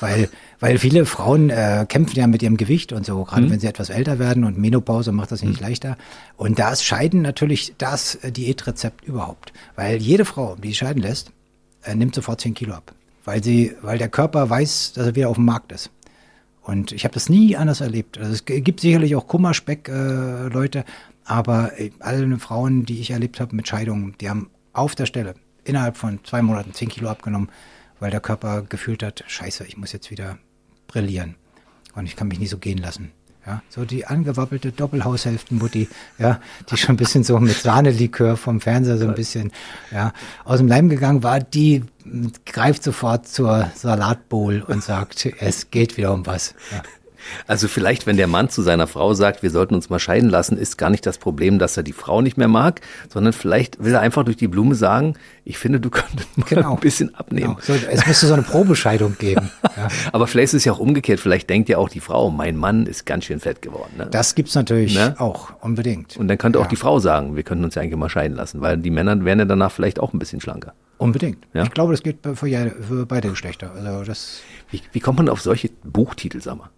[0.00, 0.28] weil
[0.62, 3.90] weil viele Frauen äh, kämpfen ja mit ihrem Gewicht und so, gerade wenn sie etwas
[3.90, 5.96] älter werden und Menopause macht das nicht leichter.
[6.36, 11.02] Und da ist Scheiden natürlich das äh, Diätrezept überhaupt, weil jede Frau, die sich scheiden
[11.02, 11.32] lässt,
[11.84, 15.28] äh, nimmt sofort 10 Kilo ab, weil sie, weil der Körper weiß, dass er wieder
[15.28, 15.90] auf dem Markt ist.
[16.62, 18.18] Und ich habe das nie anders erlebt.
[18.18, 20.84] Also es gibt sicherlich auch Kummerspeck-Leute, äh,
[21.24, 25.34] aber äh, alle Frauen, die ich erlebt habe mit Scheidungen, die haben auf der Stelle
[25.64, 27.48] innerhalb von zwei Monaten 10 Kilo abgenommen,
[28.00, 30.38] weil der Körper gefühlt hat, scheiße, ich muss jetzt wieder
[30.88, 31.36] brillieren.
[31.94, 33.12] Und ich kann mich nicht so gehen lassen.
[33.44, 35.88] Ja, so die angewappelte Doppelhaushälftenmutti,
[36.18, 36.40] ja,
[36.70, 39.50] die schon ein bisschen so mit Sahnelikör vom Fernseher so ein bisschen,
[39.90, 40.12] ja,
[40.44, 41.82] aus dem Leim gegangen war, die
[42.46, 46.54] greift sofort zur Salatbowl und sagt, es geht wieder um was.
[46.70, 46.82] Ja.
[47.46, 50.56] Also vielleicht, wenn der Mann zu seiner Frau sagt, wir sollten uns mal scheiden lassen,
[50.56, 53.94] ist gar nicht das Problem, dass er die Frau nicht mehr mag, sondern vielleicht will
[53.94, 55.14] er einfach durch die Blume sagen,
[55.44, 56.74] ich finde, du könntest mal Genau.
[56.74, 57.56] ein bisschen abnehmen.
[57.66, 57.78] Genau.
[57.78, 59.50] So, es müsste so eine Probescheidung geben.
[59.74, 59.88] Ja.
[60.12, 62.84] Aber vielleicht ist es ja auch umgekehrt, vielleicht denkt ja auch die Frau, mein Mann
[62.84, 63.92] ist ganz schön fett geworden.
[63.96, 64.06] Ne?
[64.10, 65.14] Das gibt's natürlich Ne?
[65.18, 66.18] auch, unbedingt.
[66.18, 66.68] Und dann könnte auch Ja.
[66.68, 69.38] die Frau sagen, wir könnten uns ja eigentlich mal scheiden lassen, weil die Männer werden
[69.38, 70.74] ja danach vielleicht auch ein bisschen schlanker.
[70.98, 71.38] Unbedingt.
[71.54, 71.62] Ja.
[71.62, 73.72] Ich glaube, das geht für, für beide Geschlechter.
[73.74, 76.68] Also das Wie, wie kommt man auf solche Buchtitel, sag mal?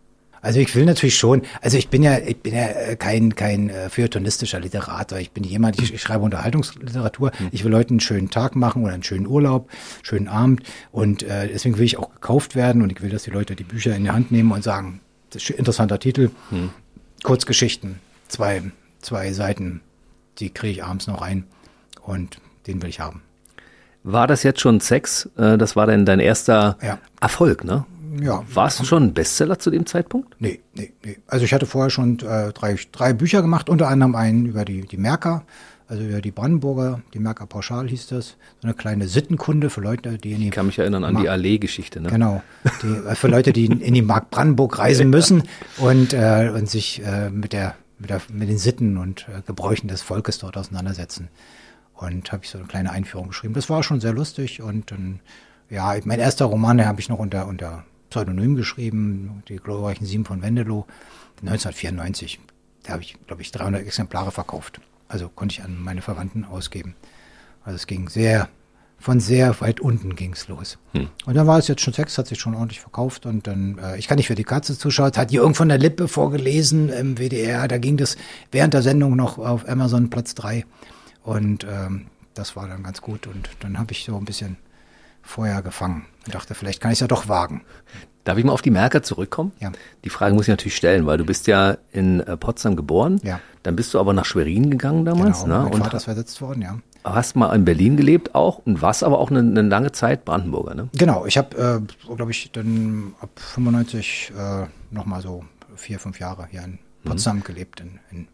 [0.45, 3.71] Also ich will natürlich schon, also ich bin ja, ich bin ja äh, kein, kein
[3.71, 5.19] äh, feuilletonistischer Literator.
[5.19, 7.33] Ich bin jemand, ich, ich schreibe Unterhaltungsliteratur.
[7.51, 9.71] Ich will Leuten einen schönen Tag machen oder einen schönen Urlaub,
[10.03, 10.63] schönen Abend.
[10.93, 13.65] Und äh, deswegen will ich auch gekauft werden und ich will, dass die Leute die
[13.65, 16.31] Bücher in die Hand nehmen und sagen, das ist ein interessanter Titel,
[17.23, 17.97] Kurzgeschichten,
[18.29, 18.63] zwei,
[19.01, 19.81] zwei Seiten,
[20.39, 21.45] die kriege ich abends noch rein
[22.03, 23.23] und den will ich haben.
[24.03, 25.29] War das jetzt schon Sex?
[25.39, 26.99] Äh, Das war denn dein erster Ja.
[27.21, 27.87] Erfolg, ne?
[28.21, 30.37] Ja, Warst du schon ein Bestseller zu dem Zeitpunkt?
[30.39, 31.19] Nee, nee, nee.
[31.27, 34.83] Also ich hatte vorher schon äh, drei, drei Bücher gemacht, unter anderem einen über die,
[34.83, 35.45] die Merker,
[35.89, 38.37] also über die Brandenburger, die Merker Pauschal hieß das.
[38.61, 41.29] So eine kleine Sittenkunde für Leute, die in die Ich kann mich erinnern an die
[41.29, 42.09] Allee-Geschichte, ne?
[42.09, 42.43] Genau.
[42.83, 45.43] Die, äh, für Leute, die in die Mark Brandenburg reisen müssen
[45.79, 49.89] und, äh, und sich äh, mit, der, mit, der, mit den Sitten und äh, Gebräuchen
[49.89, 51.29] des Volkes dort auseinandersetzen.
[51.95, 53.55] Und habe ich so eine kleine Einführung geschrieben.
[53.55, 55.21] Das war schon sehr lustig und dann,
[55.71, 57.85] ja, mein erster Roman, den habe ich noch unter, unter
[58.15, 60.87] Pseudonym geschrieben, die glorreichen Sieben von Wendelow,
[61.41, 62.39] 1994.
[62.85, 64.81] Da habe ich, glaube ich, 300 Exemplare verkauft.
[65.09, 66.95] Also konnte ich an meine Verwandten ausgeben.
[67.65, 68.49] Also es ging sehr,
[69.01, 70.79] von sehr weit unten ging's los.
[71.27, 73.99] Und dann war es jetzt schon Sex, hat sich schon ordentlich verkauft und dann, äh,
[73.99, 77.67] ich kann nicht für die Katze zuschauen, hat Jürgen von der Lippe vorgelesen im WDR,
[77.67, 78.17] da ging das
[78.53, 80.65] während der Sendung noch auf Amazon Platz drei
[81.25, 84.57] und ähm, das war dann ganz gut und dann habe ich so ein bisschen
[85.25, 87.63] Feuer gefangen und dachte, vielleicht kann ich es ja doch wagen.
[88.25, 89.53] Darf ich mal auf die Merker zurückkommen?
[89.61, 89.71] Ja.
[90.05, 93.21] Die Frage muss ich natürlich stellen, weil du bist ja in äh, Potsdam geboren.
[93.23, 93.41] Ja.
[93.63, 95.71] Dann bist du aber nach Schwerin gegangen damals, Genau, ne?
[95.71, 96.79] mein Vater ist versetzt worden, ja.
[97.05, 100.75] hast mal in Berlin gelebt auch und warst aber auch eine, eine lange Zeit Brandenburger,
[100.75, 100.89] ne?
[100.97, 105.45] Genau, ich habe, äh, glaube ich, dann ab 95 äh, nochmal so
[105.77, 108.29] vier, fünf Jahre hier in Potsdam gelebt, in, in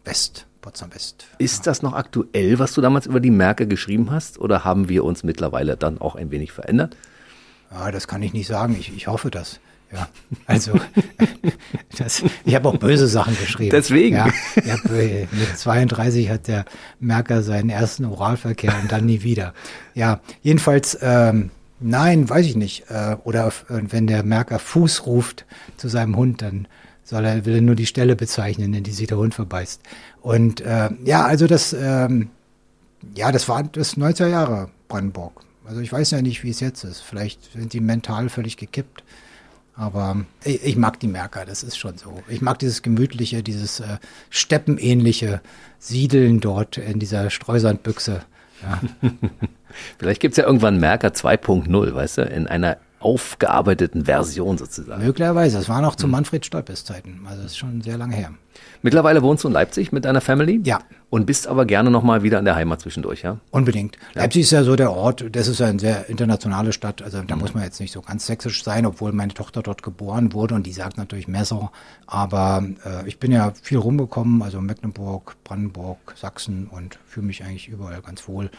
[0.61, 1.25] Potsdam West.
[1.37, 4.39] Ist das noch aktuell, was du damals über die Märkte geschrieben hast?
[4.39, 6.95] Oder haben wir uns mittlerweile dann auch ein wenig verändert?
[7.71, 8.75] Ja, das kann ich nicht sagen.
[8.79, 9.59] Ich, ich hoffe das.
[9.93, 10.07] Ja,
[10.45, 10.79] also
[11.97, 13.71] das, ich habe auch böse Sachen geschrieben.
[13.71, 14.15] Deswegen.
[14.15, 16.65] Ja, hab, mit 32 hat der
[16.99, 19.53] Merker seinen ersten Oralverkehr und dann nie wieder.
[19.93, 21.51] Ja, jedenfalls, ähm,
[21.81, 22.85] nein, weiß ich nicht.
[22.89, 25.45] Äh, oder wenn der Merker Fuß ruft
[25.75, 26.67] zu seinem Hund, dann
[27.03, 29.81] soll er, will er nur die Stelle bezeichnen, in die sich der Hund verbeißt.
[30.21, 32.29] Und äh, ja, also das, ähm,
[33.15, 35.41] ja, das war das 90er Jahre Brandenburg.
[35.65, 37.01] Also ich weiß ja nicht, wie es jetzt ist.
[37.01, 39.03] Vielleicht sind die mental völlig gekippt.
[39.75, 42.21] Aber ich, ich, mag die Merker, das ist schon so.
[42.27, 43.97] Ich mag dieses gemütliche, dieses äh,
[44.29, 45.41] steppenähnliche
[45.79, 48.21] Siedeln dort in dieser Streusandbüchse.
[48.61, 48.81] Ja.
[49.97, 55.03] Vielleicht gibt es ja irgendwann Merker 2.0, weißt du, in einer aufgearbeiteten Version sozusagen.
[55.03, 55.57] Möglicherweise.
[55.57, 56.07] Das war noch zu.
[56.07, 57.21] Manfred Stolpes Zeiten.
[57.25, 58.31] Also das ist schon sehr lange her.
[58.81, 60.61] Mittlerweile wohnst du in Leipzig mit deiner Family?
[60.63, 60.79] Ja.
[61.09, 63.37] Und bist aber gerne nochmal wieder in der Heimat zwischendurch, ja?
[63.51, 63.97] Unbedingt.
[64.15, 64.21] Ja.
[64.21, 67.35] Leipzig ist ja so der Ort, das ist ja eine sehr internationale Stadt, also da
[67.35, 67.41] mhm.
[67.41, 70.65] muss man jetzt nicht so ganz sächsisch sein, obwohl meine Tochter dort geboren wurde und
[70.65, 71.71] die sagt natürlich Messer.
[72.07, 77.67] Aber äh, ich bin ja viel rumgekommen, also Mecklenburg, Brandenburg, Sachsen und fühle mich eigentlich
[77.67, 78.49] überall ganz wohl.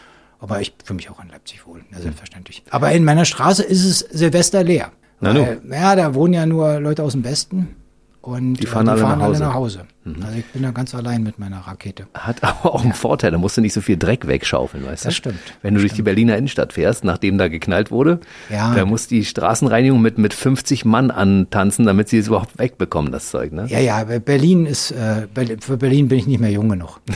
[0.43, 2.64] Aber ich fühle mich auch in Leipzig wohl, ja, selbstverständlich.
[2.70, 4.90] Aber in meiner Straße ist es Silvester leer.
[5.20, 7.76] Na, weil, ja, da wohnen ja nur Leute aus dem Westen.
[8.22, 9.86] Und die fahren, äh, die alle, fahren nach alle, nach Hause.
[10.05, 10.16] Mhm.
[10.24, 12.09] Also ich bin da ganz allein mit meiner Rakete.
[12.14, 12.84] Hat aber auch ja.
[12.86, 15.09] einen Vorteil, da musst du nicht so viel Dreck wegschaufeln, weißt du?
[15.09, 15.38] Das stimmt.
[15.62, 15.99] Wenn du das durch stimmt.
[15.99, 18.18] die Berliner Innenstadt fährst, nachdem da geknallt wurde,
[18.51, 18.74] ja.
[18.74, 23.30] da muss die Straßenreinigung mit, mit 50 Mann antanzen, damit sie es überhaupt wegbekommen, das
[23.30, 23.66] Zeug, ne?
[23.68, 25.28] Ja, ja, Berlin ist, äh,
[25.61, 27.01] für Berlin bin ich nicht mehr jung genug.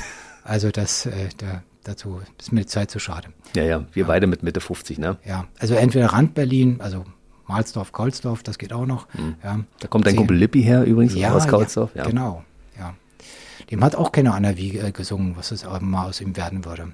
[0.48, 3.28] Also das, äh, da, dazu ist mir die Zeit zu schade.
[3.54, 4.06] Ja, ja, wir ja.
[4.06, 5.16] beide mit Mitte 50, ne?
[5.24, 7.04] Ja, also entweder Rand Berlin, also
[7.46, 9.06] Mahlsdorf, Kolsdorf, das geht auch noch.
[9.14, 9.36] Mhm.
[9.42, 9.60] Ja.
[9.80, 11.94] Da kommt dein Kumpel Lippi her übrigens ja, aus Kolsdorf.
[11.94, 12.44] Ja, ja, genau,
[12.78, 12.94] ja.
[13.70, 16.92] Dem hat auch keiner Anna Wiege gesungen, was es mal aus ihm werden würde.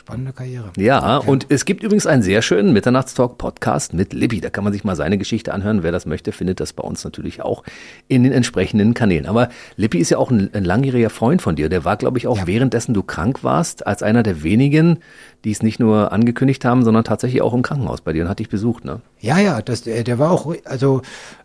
[0.00, 0.72] Spannende Karriere.
[0.78, 4.40] Ja, und es gibt übrigens einen sehr schönen Mitternachtstalk-Podcast mit Libby.
[4.40, 5.82] Da kann man sich mal seine Geschichte anhören.
[5.82, 7.64] Wer das möchte, findet das bei uns natürlich auch
[8.08, 9.26] in den entsprechenden Kanälen.
[9.26, 11.68] Aber Libby ist ja auch ein, ein langjähriger Freund von dir.
[11.68, 12.46] Der war, glaube ich, auch ja.
[12.46, 15.00] währenddessen du krank warst, als einer der wenigen,
[15.44, 18.38] die es nicht nur angekündigt haben, sondern tatsächlich auch im Krankenhaus bei dir und hat
[18.38, 19.02] dich besucht, ne?
[19.18, 21.02] Ja, ja, das, der war auch, also,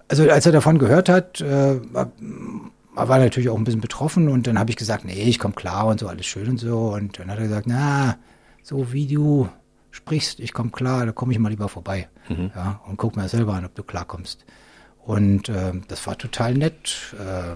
[0.08, 1.76] also als er davon gehört hat, äh,
[2.96, 5.88] war natürlich auch ein bisschen betroffen und dann habe ich gesagt, nee, ich komme klar
[5.88, 6.94] und so, alles schön und so.
[6.94, 8.16] Und dann hat er gesagt, na,
[8.66, 9.48] so wie du
[9.92, 12.10] sprichst, ich komme klar, da komme ich mal lieber vorbei.
[12.28, 12.52] Mhm.
[12.56, 14.44] Ja, und guck mir selber an, ob du klarkommst.
[15.06, 17.56] Und äh, das war total nett, äh,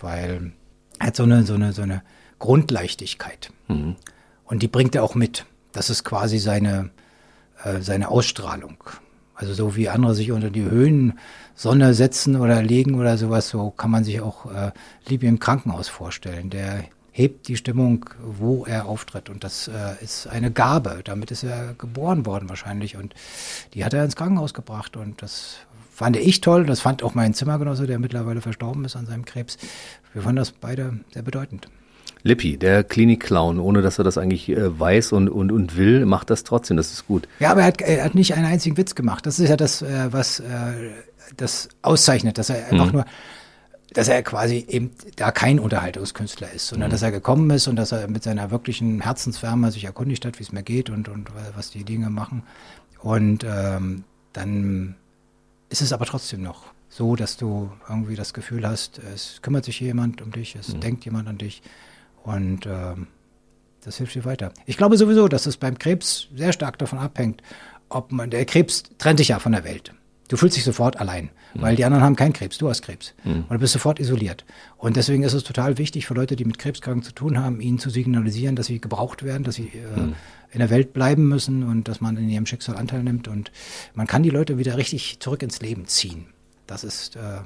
[0.00, 0.52] weil
[1.00, 2.02] er hat so eine, so eine, so eine
[2.38, 3.52] Grundleichtigkeit.
[3.66, 3.96] Mhm.
[4.44, 5.46] Und die bringt er auch mit.
[5.72, 6.90] Das ist quasi seine,
[7.64, 8.84] äh, seine Ausstrahlung.
[9.34, 13.90] Also so wie andere sich unter die Höhensonne setzen oder legen oder sowas, so kann
[13.90, 14.70] man sich auch äh,
[15.08, 16.50] Liebe im Krankenhaus vorstellen.
[16.50, 16.84] Der
[17.16, 19.30] hebt die Stimmung, wo er auftritt.
[19.30, 21.00] Und das äh, ist eine Gabe.
[21.02, 22.96] Damit ist er geboren worden wahrscheinlich.
[22.96, 23.14] Und
[23.72, 24.98] die hat er ins Krankenhaus gebracht.
[24.98, 25.56] Und das
[25.90, 26.66] fand ich toll.
[26.66, 29.56] Das fand auch mein Zimmergenosse, der mittlerweile verstorben ist an seinem Krebs.
[30.12, 31.68] Wir fanden das beide sehr bedeutend.
[32.22, 36.28] Lippi, der Klinik-Clown, ohne dass er das eigentlich äh, weiß und, und, und will, macht
[36.28, 36.76] das trotzdem.
[36.76, 37.28] Das ist gut.
[37.40, 39.24] Ja, aber er hat, er hat nicht einen einzigen Witz gemacht.
[39.24, 40.44] Das ist ja das, äh, was äh,
[41.38, 42.92] das auszeichnet, dass er einfach mhm.
[42.92, 43.04] nur
[43.92, 46.92] dass er quasi eben da kein Unterhaltungskünstler ist, sondern mhm.
[46.92, 50.42] dass er gekommen ist und dass er mit seiner wirklichen Herzenswärme sich erkundigt hat, wie
[50.42, 52.42] es mir geht und, und was die Dinge machen.
[53.00, 54.96] Und ähm, dann
[55.68, 59.80] ist es aber trotzdem noch so, dass du irgendwie das Gefühl hast, es kümmert sich
[59.80, 60.80] jemand um dich, es mhm.
[60.80, 61.62] denkt jemand an dich
[62.22, 63.06] und ähm,
[63.84, 64.52] das hilft dir weiter.
[64.66, 67.42] Ich glaube sowieso, dass es beim Krebs sehr stark davon abhängt,
[67.88, 69.92] ob man, der Krebs trennt dich ja von der Welt.
[70.28, 71.62] Du fühlst dich sofort allein, mhm.
[71.62, 73.14] weil die anderen haben keinen Krebs, du hast Krebs.
[73.24, 73.44] Mhm.
[73.48, 74.44] Und du bist sofort isoliert.
[74.76, 77.78] Und deswegen ist es total wichtig für Leute, die mit Krebskranken zu tun haben, ihnen
[77.78, 80.14] zu signalisieren, dass sie gebraucht werden, dass sie äh, mhm.
[80.50, 83.28] in der Welt bleiben müssen und dass man in ihrem Schicksal Anteil nimmt.
[83.28, 83.52] Und
[83.94, 86.26] man kann die Leute wieder richtig zurück ins Leben ziehen.
[86.66, 87.40] Das ist äh,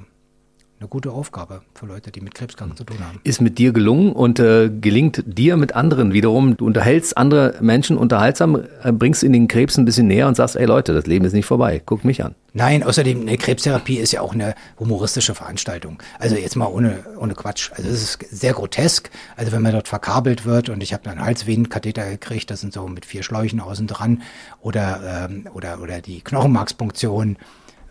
[0.81, 3.19] eine gute Aufgabe für Leute, die mit Krebskranken zu tun haben.
[3.23, 6.57] Ist mit dir gelungen und äh, gelingt dir mit anderen wiederum.
[6.57, 10.55] Du unterhältst andere Menschen unterhaltsam, äh, bringst ihnen den Krebs ein bisschen näher und sagst,
[10.55, 12.33] ey Leute, das Leben ist nicht vorbei, guck mich an.
[12.53, 16.01] Nein, außerdem, eine Krebstherapie ist ja auch eine humoristische Veranstaltung.
[16.17, 17.69] Also jetzt mal ohne, ohne Quatsch.
[17.75, 19.11] Also es ist sehr grotesk.
[19.37, 22.87] Also wenn man dort verkabelt wird und ich habe einen Halsvenenkatheter gekriegt, das sind so
[22.87, 24.23] mit vier Schläuchen außen dran
[24.61, 27.37] oder, ähm, oder, oder die Knochenmarkspunktion.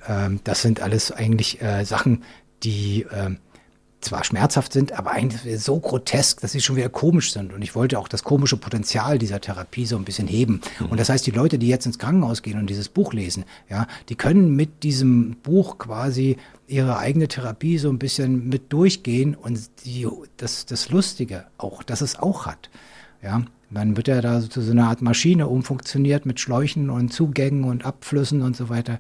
[0.09, 2.25] Ähm, das sind alles eigentlich äh, Sachen,
[2.63, 3.31] die, äh,
[4.01, 7.53] zwar schmerzhaft sind, aber eigentlich so grotesk, dass sie schon wieder komisch sind.
[7.53, 10.61] Und ich wollte auch das komische Potenzial dieser Therapie so ein bisschen heben.
[10.89, 13.87] Und das heißt, die Leute, die jetzt ins Krankenhaus gehen und dieses Buch lesen, ja,
[14.09, 16.37] die können mit diesem Buch quasi
[16.67, 22.01] ihre eigene Therapie so ein bisschen mit durchgehen und die, das, das Lustige auch, dass
[22.01, 22.71] es auch hat.
[23.23, 27.65] Ja, dann wird er da zu so einer Art Maschine umfunktioniert mit Schläuchen und Zugängen
[27.65, 28.99] und Abflüssen und so weiter.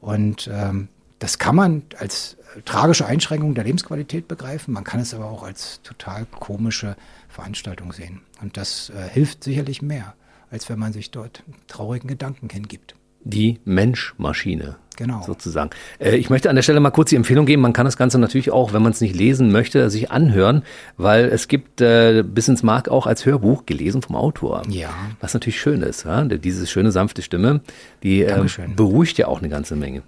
[0.00, 0.88] Und ähm,
[1.22, 4.74] das kann man als tragische Einschränkung der Lebensqualität begreifen.
[4.74, 6.96] Man kann es aber auch als total komische
[7.28, 8.22] Veranstaltung sehen.
[8.40, 10.14] Und das äh, hilft sicherlich mehr,
[10.50, 12.96] als wenn man sich dort traurigen Gedanken hingibt.
[13.22, 14.78] Die Menschmaschine.
[14.96, 15.22] Genau.
[15.22, 15.70] Sozusagen.
[16.00, 17.62] Äh, ich möchte an der Stelle mal kurz die Empfehlung geben.
[17.62, 20.64] Man kann das Ganze natürlich auch, wenn man es nicht lesen möchte, sich anhören,
[20.96, 24.62] weil es gibt äh, bis ins Mark auch als Hörbuch gelesen vom Autor.
[24.68, 24.90] Ja.
[25.20, 26.04] Was natürlich schön ist.
[26.04, 26.24] Ja?
[26.24, 27.60] Diese schöne, sanfte Stimme,
[28.02, 28.44] die äh,
[28.74, 30.02] beruhigt ja auch eine ganze Menge.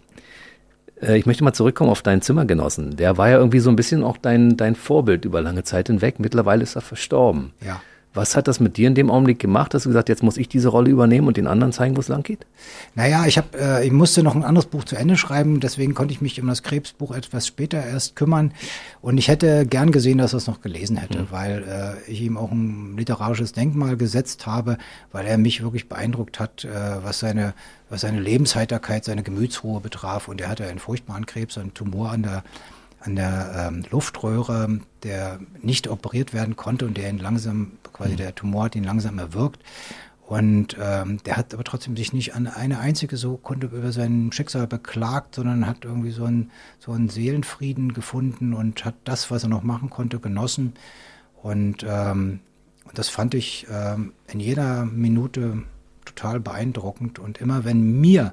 [1.04, 2.96] Äh, ich möchte mal zurückkommen auf deinen Zimmergenossen.
[2.96, 6.18] Der war ja irgendwie so ein bisschen auch dein, dein Vorbild über lange Zeit hinweg.
[6.18, 7.52] Mittlerweile ist er verstorben.
[7.64, 7.80] Ja.
[8.14, 10.48] Was hat das mit dir in dem Augenblick gemacht, dass du gesagt jetzt muss ich
[10.48, 12.46] diese Rolle übernehmen und den anderen zeigen, wo es lang geht?
[12.94, 16.14] Naja, ich, hab, äh, ich musste noch ein anderes Buch zu Ende schreiben, deswegen konnte
[16.14, 18.52] ich mich um das Krebsbuch etwas später erst kümmern.
[19.02, 21.26] Und ich hätte gern gesehen, dass er es noch gelesen hätte, mhm.
[21.30, 21.64] weil
[22.06, 24.78] äh, ich ihm auch ein literarisches Denkmal gesetzt habe,
[25.10, 26.68] weil er mich wirklich beeindruckt hat, äh,
[27.02, 27.52] was, seine,
[27.90, 30.28] was seine Lebensheiterkeit, seine Gemütsruhe betraf.
[30.28, 32.44] Und er hatte einen furchtbaren Krebs, einen Tumor an der
[33.04, 38.16] an der ähm, Luftröhre, der nicht operiert werden konnte und der ihn langsam, quasi mhm.
[38.16, 39.62] der Tumor hat ihn langsam erwirkt.
[40.26, 44.66] Und ähm, der hat aber trotzdem sich nicht an eine einzige Sekunde über sein Schicksal
[44.66, 49.50] beklagt, sondern hat irgendwie so einen, so einen Seelenfrieden gefunden und hat das, was er
[49.50, 50.72] noch machen konnte, genossen.
[51.42, 52.40] Und ähm,
[52.94, 55.62] das fand ich ähm, in jeder Minute
[56.06, 57.18] total beeindruckend.
[57.18, 58.32] Und immer wenn mir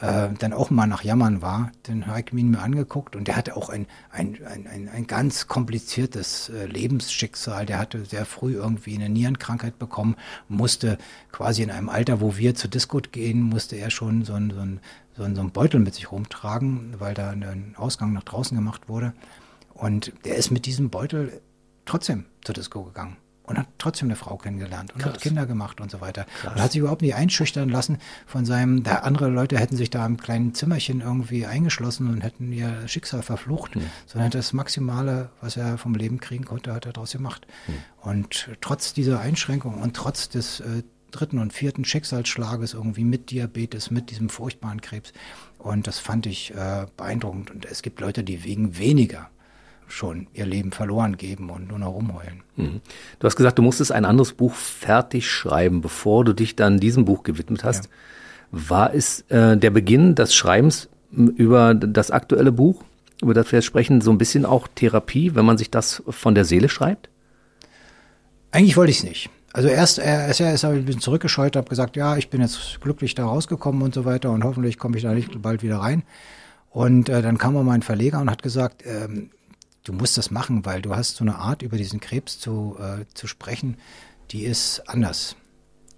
[0.00, 3.56] äh, dann auch mal nach Jammern war, den habe ich mir angeguckt und der hatte
[3.56, 7.66] auch ein, ein, ein, ein, ein ganz kompliziertes äh, Lebensschicksal.
[7.66, 10.16] Der hatte sehr früh irgendwie eine Nierenkrankheit bekommen,
[10.48, 10.98] musste
[11.32, 14.60] quasi in einem Alter, wo wir zur Disco gehen, musste er schon so ein, so
[14.60, 14.80] ein,
[15.16, 18.88] so ein, so ein Beutel mit sich rumtragen, weil da ein Ausgang nach draußen gemacht
[18.88, 19.14] wurde.
[19.72, 21.40] Und der ist mit diesem Beutel
[21.84, 23.16] trotzdem zur Disco gegangen
[23.46, 25.14] und hat trotzdem eine Frau kennengelernt und Krass.
[25.14, 26.26] hat Kinder gemacht und so weiter.
[26.40, 26.54] Krass.
[26.54, 30.04] Und hat sich überhaupt nicht einschüchtern lassen von seinem, da andere Leute hätten sich da
[30.04, 33.90] im kleinen Zimmerchen irgendwie eingeschlossen und hätten ihr Schicksal verflucht, mhm.
[34.06, 37.46] sondern das Maximale, was er vom Leben kriegen konnte, hat er daraus gemacht.
[37.66, 37.72] Mhm.
[38.10, 43.90] Und trotz dieser Einschränkung und trotz des äh, dritten und vierten Schicksalsschlages irgendwie mit Diabetes,
[43.90, 45.12] mit diesem furchtbaren Krebs.
[45.58, 47.50] Und das fand ich äh, beeindruckend.
[47.50, 49.30] Und es gibt Leute, die wegen weniger
[49.88, 52.42] schon ihr Leben verloren geben und nur noch rumheulen.
[52.56, 52.80] Mhm.
[53.18, 57.04] Du hast gesagt, du musstest ein anderes Buch fertig schreiben, bevor du dich dann diesem
[57.04, 57.84] Buch gewidmet hast.
[57.84, 57.90] Ja.
[58.50, 62.82] War es äh, der Beginn des Schreibens über das aktuelle Buch,
[63.22, 66.34] über das wir jetzt sprechen, so ein bisschen auch Therapie, wenn man sich das von
[66.34, 67.08] der Seele schreibt?
[68.50, 69.30] Eigentlich wollte ich es nicht.
[69.52, 72.80] Also erst, er ist ja ist ein bisschen zurückgescheut, habe gesagt, ja, ich bin jetzt
[72.80, 76.02] glücklich da rausgekommen und so weiter und hoffentlich komme ich da nicht bald wieder rein.
[76.68, 79.30] Und äh, dann kam mal mein Verleger und hat gesagt, ähm,
[79.86, 83.04] du musst das machen, weil du hast so eine Art, über diesen Krebs zu, äh,
[83.14, 83.76] zu sprechen,
[84.30, 85.36] die ist anders.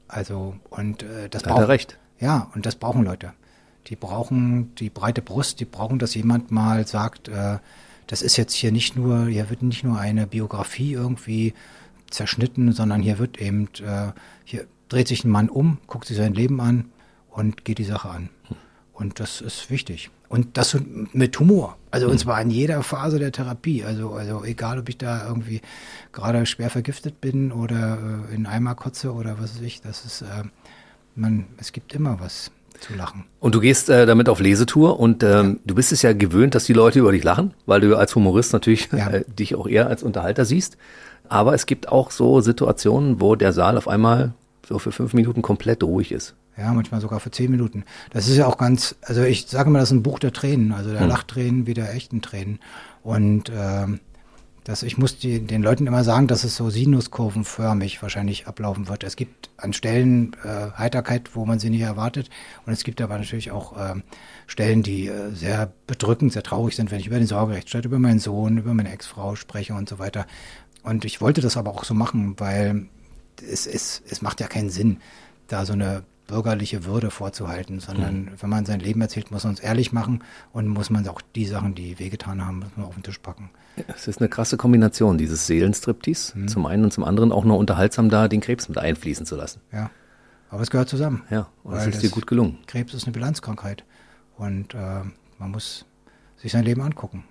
[0.06, 1.68] Also, und äh, das da braucht.
[1.68, 1.98] recht.
[2.20, 3.32] Ja, und das brauchen Leute.
[3.86, 7.58] Die brauchen die breite Brust, die brauchen, dass jemand mal sagt, äh,
[8.06, 11.54] das ist jetzt hier nicht nur, hier wird nicht nur eine Biografie irgendwie
[12.10, 14.12] zerschnitten, sondern hier wird eben, äh,
[14.44, 16.90] hier dreht sich ein Mann um, guckt sich sein Leben an
[17.30, 18.30] und geht die Sache an.
[18.48, 18.56] Hm.
[18.92, 20.10] Und das ist wichtig.
[20.28, 20.76] Und das
[21.12, 21.76] mit Humor.
[21.90, 22.18] Also und hm.
[22.18, 23.84] zwar in jeder Phase der Therapie.
[23.84, 25.62] Also, also egal, ob ich da irgendwie
[26.12, 27.98] gerade schwer vergiftet bin oder
[28.30, 30.44] äh, in Eimer kotze oder was weiß ich, das ist, äh,
[31.14, 33.24] man, es gibt immer was zu lachen.
[33.40, 35.56] Und du gehst äh, damit auf Lesetour und ähm, ja.
[35.64, 38.52] du bist es ja gewöhnt, dass die Leute über dich lachen, weil du als Humorist
[38.52, 39.08] natürlich ja.
[39.08, 40.76] äh, dich auch eher als Unterhalter siehst.
[41.28, 44.32] Aber es gibt auch so Situationen, wo der Saal auf einmal
[44.66, 46.34] so für fünf Minuten komplett ruhig ist.
[46.58, 47.84] Ja, manchmal sogar für zehn Minuten.
[48.10, 50.72] Das ist ja auch ganz, also ich sage mal, das ist ein Buch der Tränen,
[50.72, 51.08] also der hm.
[51.08, 52.58] Lachtränen wie der echten Tränen.
[53.04, 54.00] Und ähm,
[54.64, 59.04] das, ich muss die, den Leuten immer sagen, dass es so sinuskurvenförmig wahrscheinlich ablaufen wird.
[59.04, 62.28] Es gibt an Stellen äh, Heiterkeit, wo man sie nicht erwartet.
[62.66, 63.94] Und es gibt aber natürlich auch äh,
[64.46, 68.18] Stellen, die äh, sehr bedrückend, sehr traurig sind, wenn ich über den Sorgerechtsstreit, über meinen
[68.18, 70.26] Sohn, über meine Ex-Frau spreche und so weiter.
[70.82, 72.88] Und ich wollte das aber auch so machen, weil
[73.40, 74.98] es, es, es macht ja keinen Sinn,
[75.46, 78.30] da so eine bürgerliche Würde vorzuhalten, sondern mhm.
[78.38, 80.22] wenn man sein Leben erzählt, muss man es ehrlich machen
[80.52, 83.50] und muss man auch die Sachen, die wehgetan haben, muss man auf den Tisch packen.
[83.88, 86.48] Es ist eine krasse Kombination, dieses Seelenstriptease mhm.
[86.48, 89.60] zum einen und zum anderen auch noch unterhaltsam da den Krebs mit einfließen zu lassen.
[89.72, 89.90] Ja,
[90.50, 91.22] aber es gehört zusammen.
[91.30, 92.58] Ja, und das ist dir gut gelungen.
[92.66, 93.84] Krebs ist eine Bilanzkrankheit
[94.36, 95.00] und äh,
[95.38, 95.86] man muss
[96.36, 97.24] sich sein Leben angucken.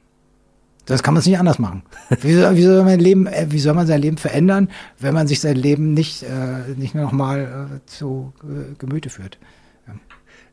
[0.88, 1.83] Das kann man nicht anders machen.
[2.21, 4.69] Wie soll, wie soll man Leben, äh, wie soll man sein Leben verändern,
[4.99, 9.09] wenn man sich sein Leben nicht, äh, nicht nur noch mal äh, zu äh, Gemüte
[9.09, 9.38] führt?
[9.85, 9.93] Ja.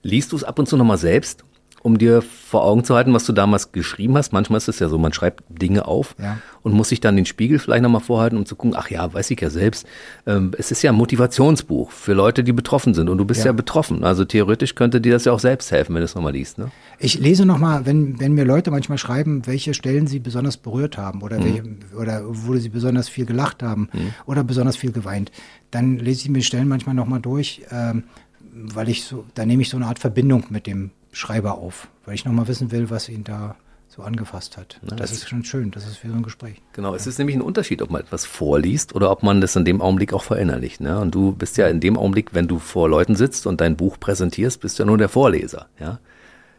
[0.02, 1.44] Liest du es ab und zu nochmal selbst?
[1.84, 4.32] Um dir vor Augen zu halten, was du damals geschrieben hast.
[4.32, 6.38] Manchmal ist es ja so, man schreibt Dinge auf ja.
[6.62, 9.30] und muss sich dann den Spiegel vielleicht nochmal vorhalten, um zu gucken, ach ja, weiß
[9.30, 9.86] ich ja selbst.
[10.26, 13.46] Ähm, es ist ja ein Motivationsbuch für Leute, die betroffen sind und du bist ja,
[13.46, 14.02] ja betroffen.
[14.02, 16.56] Also theoretisch könnte dir das ja auch selbst helfen, wenn du es nochmal liest.
[16.56, 16.70] Ne?
[16.98, 21.20] Ich lese nochmal, wenn, wenn mir Leute manchmal schreiben, welche Stellen sie besonders berührt haben
[21.20, 21.44] oder, mhm.
[21.44, 21.62] welche,
[22.00, 24.14] oder wo sie besonders viel gelacht haben mhm.
[24.24, 25.30] oder besonders viel geweint,
[25.70, 28.04] dann lese ich mir Stellen manchmal nochmal durch, ähm,
[28.40, 32.14] weil ich so, da nehme ich so eine Art Verbindung mit dem Schreiber auf, weil
[32.14, 33.56] ich nochmal wissen will, was ihn da
[33.88, 34.80] so angefasst hat.
[34.82, 36.60] Ja, das, das ist schon schön, das ist wie so ein Gespräch.
[36.72, 36.96] Genau, ja.
[36.96, 39.80] es ist nämlich ein Unterschied, ob man etwas vorliest oder ob man das in dem
[39.80, 40.80] Augenblick auch verinnerlicht.
[40.80, 40.98] Ne?
[40.98, 44.00] Und du bist ja in dem Augenblick, wenn du vor Leuten sitzt und dein Buch
[44.00, 45.66] präsentierst, bist du ja nur der Vorleser.
[45.78, 46.00] Ja?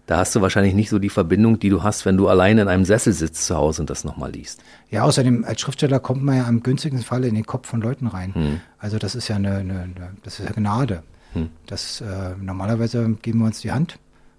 [0.05, 2.67] Da hast du wahrscheinlich nicht so die Verbindung, die du hast, wenn du allein in
[2.67, 4.61] einem Sessel sitzt zu Hause und das nochmal liest.
[4.89, 8.07] Ja, außerdem als Schriftsteller kommt man ja am günstigsten Falle in den Kopf von Leuten
[8.07, 8.33] rein.
[8.33, 8.61] Hm.
[8.77, 11.03] Also das ist ja eine, eine, eine das ist ja Gnade.
[11.33, 11.49] Hm.
[11.65, 13.97] Das äh, normalerweise geben wir uns die Hand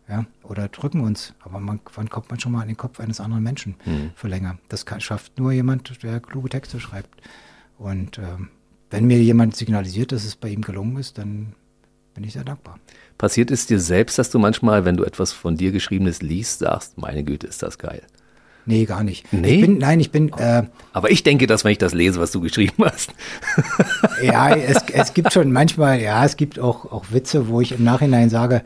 [0.08, 1.34] ja, oder drücken uns.
[1.40, 4.10] Aber man, wann kommt man schon mal an den Kopf eines anderen Menschen mhm.
[4.14, 4.58] für länger?
[4.68, 7.20] Das kann, schafft nur jemand, der kluge Texte schreibt.
[7.78, 8.48] Und ähm,
[8.90, 11.54] wenn mir jemand signalisiert, dass es bei ihm gelungen ist, dann
[12.14, 12.78] bin ich sehr dankbar.
[13.18, 16.98] Passiert es dir selbst, dass du manchmal, wenn du etwas von dir Geschriebenes liest, sagst,
[16.98, 18.02] meine Güte, ist das geil?
[18.68, 19.32] Nee, gar nicht.
[19.32, 19.54] Nee?
[19.54, 20.32] Ich bin, nein, ich bin.
[20.36, 23.12] Äh, Aber ich denke das, wenn ich das lese, was du geschrieben hast.
[24.22, 27.84] ja, es, es gibt schon manchmal, ja, es gibt auch, auch Witze, wo ich im
[27.84, 28.62] Nachhinein sage,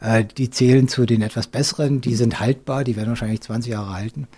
[0.00, 3.94] äh, die zählen zu den etwas besseren, die sind haltbar, die werden wahrscheinlich 20 Jahre
[3.94, 4.28] halten.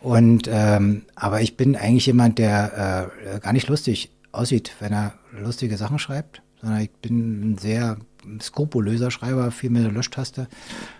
[0.00, 5.14] Und ähm, aber ich bin eigentlich jemand, der äh, gar nicht lustig aussieht, wenn er
[5.32, 7.98] lustige Sachen schreibt, sondern ich bin ein sehr
[8.40, 10.48] skrupulöser Schreiber, viel mit Löschtaste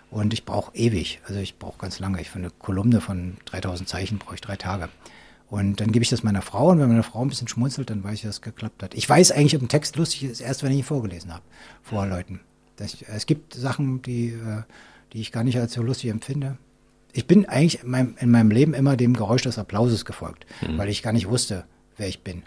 [0.09, 2.21] und ich brauche ewig, also ich brauche ganz lange.
[2.21, 4.89] Ich für eine Kolumne von 3000 Zeichen brauche ich drei Tage.
[5.49, 8.03] Und dann gebe ich das meiner Frau und wenn meine Frau ein bisschen schmunzelt, dann
[8.03, 8.93] weiß ich, dass es geklappt hat.
[8.93, 11.43] Ich weiß eigentlich, ob ein Text lustig ist, erst wenn ich ihn vorgelesen habe
[11.81, 12.39] vor Leuten.
[12.81, 14.63] Das, es gibt Sachen, die, äh,
[15.13, 16.57] die ich gar nicht als so lustig empfinde.
[17.13, 20.77] Ich bin eigentlich in meinem, in meinem Leben immer dem Geräusch des Applauses gefolgt, mhm.
[20.77, 21.65] weil ich gar nicht wusste,
[21.97, 22.43] wer ich bin.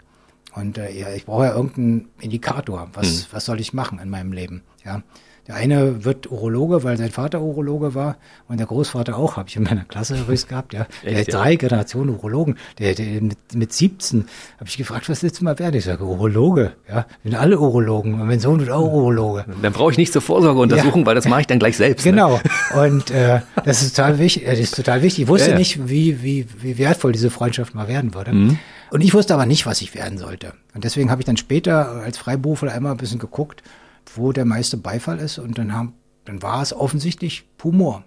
[0.53, 2.89] Und äh, ich brauche ja irgendeinen Indikator.
[2.93, 3.25] Was, mhm.
[3.31, 4.63] was soll ich machen in meinem Leben?
[4.83, 5.03] Ja.
[5.47, 8.17] Der eine wird Urologe, weil sein Vater Urologe war
[8.47, 10.87] und der Großvater auch, habe ich in meiner Klasse übrigens gehabt, ja.
[11.03, 12.57] Der hat drei Generationen Urologen.
[12.79, 14.25] Der, der mit, mit 17
[14.57, 15.75] habe ich gefragt, was willst du mal werden?
[15.75, 17.05] Ich sage, Urologe, ja.
[17.21, 19.45] Wir sind alle Urologen und mein Sohn wird auch Urologe.
[19.61, 21.07] Dann brauche ich nicht zur Vorsorgeuntersuchung, ja.
[21.07, 22.05] weil das mache ich dann gleich selbst.
[22.05, 22.11] Ne?
[22.13, 22.39] Genau.
[22.73, 22.87] Ne?
[22.87, 24.45] Und äh, das ist total wichtig.
[24.45, 25.23] Das ist total wichtig.
[25.23, 25.57] Ich wusste ja.
[25.57, 28.33] nicht, wie, wie, wie wertvoll diese Freundschaft mal werden würde.
[28.33, 28.57] Mhm.
[28.89, 30.53] Und ich wusste aber nicht, was ich werden sollte.
[30.73, 33.61] Und deswegen habe ich dann später als Freiberufler einmal ein bisschen geguckt,
[34.13, 35.37] wo der meiste Beifall ist.
[35.37, 35.93] Und dann, haben,
[36.25, 38.03] dann war es offensichtlich Humor.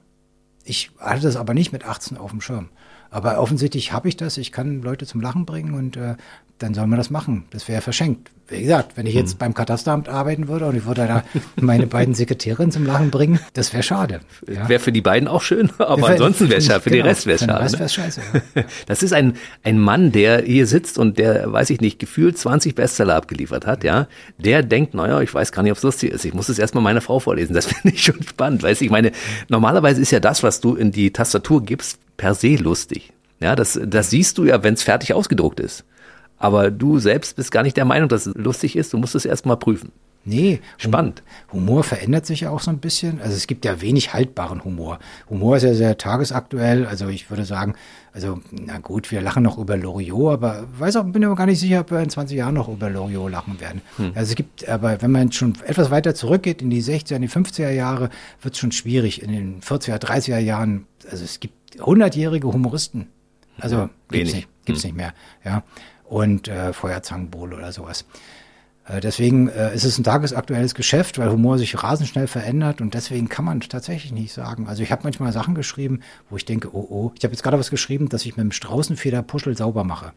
[0.64, 2.68] Ich hatte das aber nicht mit 18 auf dem Schirm.
[3.10, 4.36] Aber offensichtlich habe ich das.
[4.36, 6.16] Ich kann Leute zum Lachen bringen und äh,
[6.58, 7.44] dann soll man das machen.
[7.50, 8.30] Das wäre verschenkt.
[8.50, 9.38] Wie gesagt, wenn ich jetzt hm.
[9.38, 11.22] beim Katasteramt arbeiten würde und ich würde da
[11.60, 14.20] meine beiden Sekretärinnen zum Lachen bringen, das wäre schade.
[14.50, 14.68] Ja?
[14.68, 16.80] Wäre für die beiden auch schön, aber wär, ansonsten wäre es schade.
[16.80, 17.78] Für genau, den Rest wäre es schade.
[17.78, 17.88] Ne?
[17.88, 18.20] scheiße,
[18.54, 18.64] ja.
[18.86, 19.34] Das ist ein,
[19.64, 23.84] ein Mann, der hier sitzt und der, weiß ich nicht, gefühlt 20 Bestseller abgeliefert hat,
[23.84, 24.08] ja.
[24.38, 26.24] Der denkt, naja, ich weiß gar nicht, ob es lustig ist.
[26.24, 27.52] Ich muss es erstmal meiner Frau vorlesen.
[27.52, 28.62] Das finde ich schon spannend.
[28.62, 29.12] Weißt du, ich meine,
[29.48, 33.12] normalerweise ist ja das, was du in die Tastatur gibst, per se lustig.
[33.40, 35.84] Ja, das, das siehst du ja, wenn es fertig ausgedruckt ist.
[36.38, 38.92] Aber du selbst bist gar nicht der Meinung, dass es lustig ist.
[38.92, 39.92] Du musst es erst mal prüfen.
[40.28, 41.22] Nee, spannend.
[41.52, 43.18] Humor verändert sich ja auch so ein bisschen.
[43.22, 44.98] Also es gibt ja wenig haltbaren Humor.
[45.30, 46.84] Humor ist ja sehr tagesaktuell.
[46.84, 47.74] Also ich würde sagen,
[48.12, 51.60] also na gut, wir lachen noch über Loriot, aber weiß auch, bin aber gar nicht
[51.60, 53.80] sicher, ob wir in 20 Jahren noch über Loriot lachen werden.
[53.96, 54.12] Hm.
[54.14, 57.30] Also es gibt, aber wenn man schon etwas weiter zurückgeht in die 60er, in die
[57.30, 58.10] 50er Jahre,
[58.42, 59.22] wird es schon schwierig.
[59.22, 63.06] In den 40er, 30er Jahren, also es gibt hundertjährige Humoristen.
[63.60, 64.88] Also ja, gibt's nicht, gibt's hm.
[64.88, 65.14] nicht mehr.
[65.42, 65.62] Ja
[66.08, 68.04] und äh, Feuerzangenbowle oder sowas.
[68.86, 72.94] Äh, deswegen äh, ist es ein tagesaktuelles Geschäft, weil Humor sich rasend schnell verändert und
[72.94, 74.66] deswegen kann man tatsächlich nicht sagen.
[74.66, 76.00] Also ich habe manchmal Sachen geschrieben,
[76.30, 78.52] wo ich denke, oh oh, ich habe jetzt gerade was geschrieben, dass ich mit dem
[78.52, 80.12] Straußenfederpuschel sauber mache.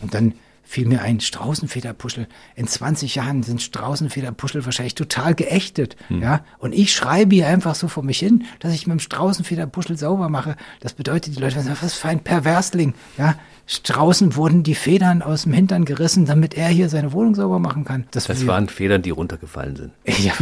[0.00, 0.34] Und dann
[0.70, 2.28] fiel mir ein Straußenfederpuschel.
[2.54, 5.96] In 20 Jahren sind Straußenfederpuschel wahrscheinlich total geächtet.
[6.06, 6.22] Hm.
[6.22, 9.98] Ja, und ich schreibe hier einfach so vor mich hin, dass ich mit dem Straußenfederpuschel
[9.98, 10.54] sauber mache.
[10.78, 12.94] Das bedeutet, die Leute sagen, was für ein Perversling.
[13.18, 13.34] Ja,
[13.66, 17.84] Straußen wurden die Federn aus dem Hintern gerissen, damit er hier seine Wohnung sauber machen
[17.84, 18.04] kann.
[18.12, 19.92] Das, das waren Federn, die runtergefallen sind.
[20.20, 20.32] Ja,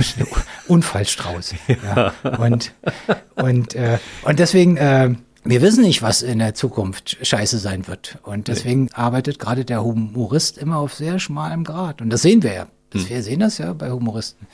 [0.66, 1.54] Unfallstrauß.
[1.84, 2.12] ja.
[2.38, 2.74] Und,
[3.36, 5.14] und, äh, und deswegen, äh,
[5.48, 8.18] wir wissen nicht, was in der Zukunft scheiße sein wird.
[8.22, 8.90] Und deswegen nee.
[8.94, 12.02] arbeitet gerade der Humorist immer auf sehr schmalem Grad.
[12.02, 12.66] Und das sehen wir ja.
[12.90, 13.10] Das, hm.
[13.10, 14.46] Wir sehen das ja bei Humoristen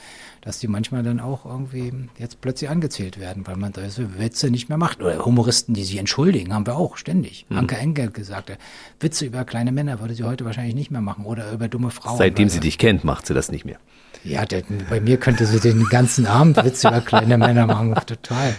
[0.45, 4.69] dass die manchmal dann auch irgendwie jetzt plötzlich angezählt werden, weil man diese Witze nicht
[4.69, 5.01] mehr macht.
[5.01, 7.47] Oder Humoristen, die sich entschuldigen, haben wir auch ständig.
[7.49, 7.57] Mhm.
[7.57, 8.55] Anke Engel gesagt,
[8.99, 12.19] Witze über kleine Männer würde sie heute wahrscheinlich nicht mehr machen oder über dumme Frauen.
[12.19, 13.77] Seitdem sie dich kennt, macht sie das nicht mehr.
[14.23, 17.95] Ja, der, bei mir könnte sie den ganzen Abend Witze über kleine Männer machen.
[18.05, 18.55] Total.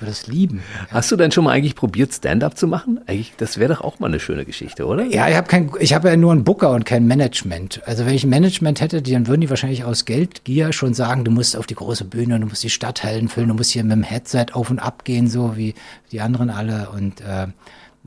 [0.00, 0.62] Ich würde es lieben.
[0.90, 3.00] Hast du denn schon mal eigentlich probiert, Stand-up zu machen?
[3.04, 5.04] Eigentlich, das wäre doch auch mal eine schöne Geschichte, oder?
[5.04, 7.82] Ja, ich habe kein, ich habe ja nur einen Booker und kein Management.
[7.84, 11.30] Also wenn ich ein Management hätte, dann würden die wahrscheinlich aus Geldgier schon sagen, du
[11.30, 14.02] musst auf die große Bühne, du musst die Stadthallen füllen, du musst hier mit dem
[14.02, 15.74] Headset auf und ab gehen, so wie
[16.12, 16.88] die anderen alle.
[16.96, 17.48] Und äh,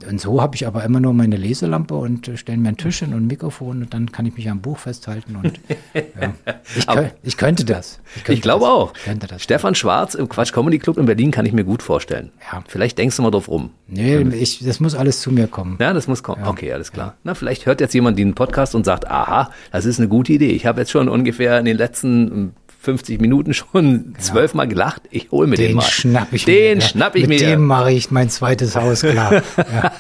[0.10, 3.00] und so habe ich aber immer nur meine Leselampe und äh, stelle mir einen Tisch
[3.00, 5.60] hin und ein Mikrofon und dann kann ich mich am Buch festhalten und
[5.94, 6.34] ja.
[6.76, 8.00] ich, könnt, ich, könnte das.
[8.16, 8.94] Ich, ich glaube auch.
[9.28, 9.44] Das.
[9.44, 12.32] Stefan Schwarz im Quatsch Comedy Club in Berlin kann ich mir gut vorstellen.
[12.52, 12.64] Ja.
[12.68, 13.70] Vielleicht denkst du mal drauf rum.
[13.88, 15.78] Nee, ich, das muss alles zu mir kommen.
[15.80, 16.42] Ja, das muss kommen.
[16.42, 16.50] Ja.
[16.50, 17.16] Okay, alles klar.
[17.24, 20.50] Na, vielleicht hört jetzt jemand den Podcast und sagt, aha, das ist eine gute Idee.
[20.50, 22.54] Ich habe jetzt schon ungefähr in den letzten
[22.84, 24.20] 50 Minuten schon genau.
[24.20, 25.04] zwölfmal gelacht.
[25.10, 25.84] Ich hole mir den, den mal.
[25.84, 27.48] Schnapp ich den mir, schnapp ich Mit mir.
[27.48, 29.42] Mit dem mache ich mein zweites Haus klar.
[29.58, 29.92] ja.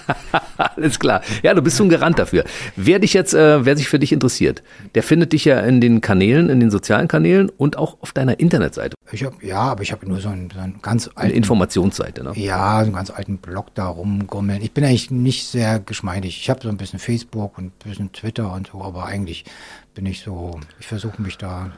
[0.57, 1.21] Alles klar.
[1.43, 2.43] Ja, du bist so ein Garant dafür.
[2.75, 4.63] Wer dich jetzt, äh, wer sich für dich interessiert,
[4.95, 8.41] der findet dich ja in den Kanälen, in den sozialen Kanälen und auch auf deiner
[8.41, 8.95] Internetseite.
[9.13, 11.19] Ich hab, ja, aber ich habe nur so einen, so einen ganz alten.
[11.21, 12.34] Eine Informationsseite, ne?
[12.36, 14.61] Ja, so einen ganz alten Blog da rumgummeln.
[14.61, 16.38] Ich bin eigentlich nicht sehr geschmeidig.
[16.41, 19.45] Ich habe so ein bisschen Facebook und ein bisschen Twitter und so, aber eigentlich
[19.95, 21.71] bin ich so, ich versuche mich da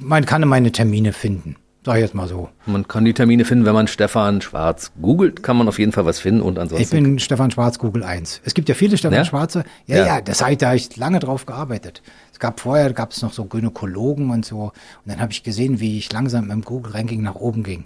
[0.00, 1.56] man kann meine Termine finden.
[1.84, 2.48] Sag ich jetzt mal so.
[2.64, 6.06] Man kann die Termine finden, wenn man Stefan Schwarz googelt, kann man auf jeden Fall
[6.06, 6.82] was finden und ansonsten.
[6.82, 8.40] Ich bin Stefan Schwarz Google 1.
[8.42, 9.24] Es gibt ja viele Stefan ja?
[9.26, 9.64] Schwarze.
[9.86, 12.02] Ja, ja, ja das habe ich, da ich lange drauf gearbeitet.
[12.32, 14.62] Es gab vorher, gab es noch so Gynäkologen und so.
[14.62, 14.72] Und
[15.04, 17.84] dann habe ich gesehen, wie ich langsam im Google-Ranking nach oben ging.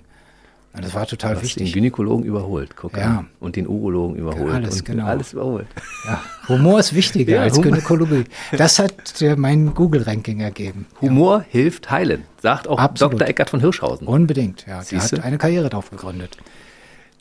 [0.75, 1.73] Das war total du hast wichtig.
[1.73, 3.19] den Gynäkologen überholt, guck ja.
[3.19, 3.27] An.
[3.41, 4.55] Und den Urologen überholt.
[4.55, 5.07] Alles, genau.
[5.07, 5.67] Alles überholt.
[6.07, 6.23] Ja.
[6.49, 7.73] Humor ist wichtiger ja, als Humor.
[7.73, 8.25] Gynäkologie.
[8.57, 10.87] Das hat äh, mein Google-Ranking ergeben.
[11.01, 11.45] Humor ja.
[11.49, 13.15] hilft heilen, sagt auch Absolut.
[13.15, 13.29] Dr.
[13.29, 14.07] Eckert von Hirschhausen.
[14.07, 14.83] Unbedingt, ja.
[14.89, 16.37] Er hat eine Karriere darauf gegründet.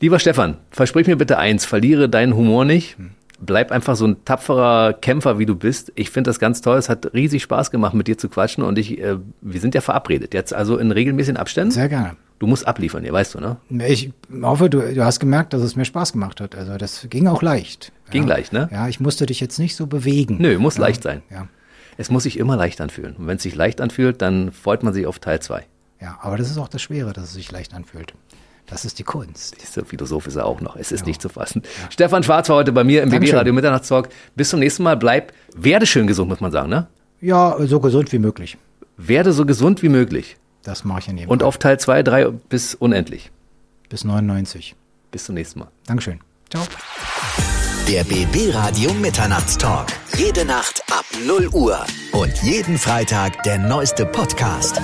[0.00, 2.98] Lieber Stefan, versprich mir bitte eins, verliere deinen Humor nicht.
[2.98, 3.10] Hm.
[3.40, 5.92] Bleib einfach so ein tapferer Kämpfer, wie du bist.
[5.94, 6.76] Ich finde das ganz toll.
[6.76, 8.64] Es hat riesig Spaß gemacht, mit dir zu quatschen.
[8.64, 10.34] Und ich, äh, wir sind ja verabredet.
[10.34, 11.70] Jetzt also in regelmäßigen Abständen.
[11.70, 12.16] Sehr gerne.
[12.38, 13.56] Du musst abliefern, ja, weißt du, ne?
[13.86, 14.12] Ich
[14.42, 16.54] hoffe, du, du hast gemerkt, dass es mir Spaß gemacht hat.
[16.54, 17.92] Also das ging auch leicht.
[18.10, 18.36] Ging ja.
[18.36, 18.68] leicht, ne?
[18.70, 20.36] Ja, ich musste dich jetzt nicht so bewegen.
[20.38, 20.82] Nö, muss ja.
[20.82, 21.22] leicht sein.
[21.30, 21.48] Ja.
[21.96, 23.16] Es muss sich immer leicht anfühlen.
[23.16, 25.64] Und wenn es sich leicht anfühlt, dann freut man sich auf Teil 2.
[26.00, 28.14] Ja, aber das ist auch das Schwere, dass es sich leicht anfühlt.
[28.66, 29.56] Das ist die Kunst.
[29.60, 30.76] Diese Philosoph ist er auch noch.
[30.76, 31.06] Es ist ja.
[31.06, 31.62] nicht zu fassen.
[31.64, 31.90] Ja.
[31.90, 34.10] Stefan Schwarz war heute bei mir im BB-Radio Mitternachtstalk.
[34.36, 34.96] Bis zum nächsten Mal.
[34.96, 36.86] Bleib, werde schön gesund, muss man sagen, ne?
[37.20, 38.58] Ja, so gesund wie möglich.
[38.96, 40.36] Werde so gesund wie möglich.
[40.68, 41.48] Das mache ich in jedem Und Fall.
[41.48, 43.30] auf Teil 2, 3 bis unendlich.
[43.88, 44.76] Bis 99.
[45.10, 45.68] Bis zum nächsten Mal.
[45.86, 46.20] Dankeschön.
[46.50, 46.62] Ciao.
[47.88, 49.88] Der BB Radio Mitternachtstalk.
[50.18, 51.78] Jede Nacht ab 0 Uhr.
[52.12, 54.78] Und jeden Freitag der neueste Podcast.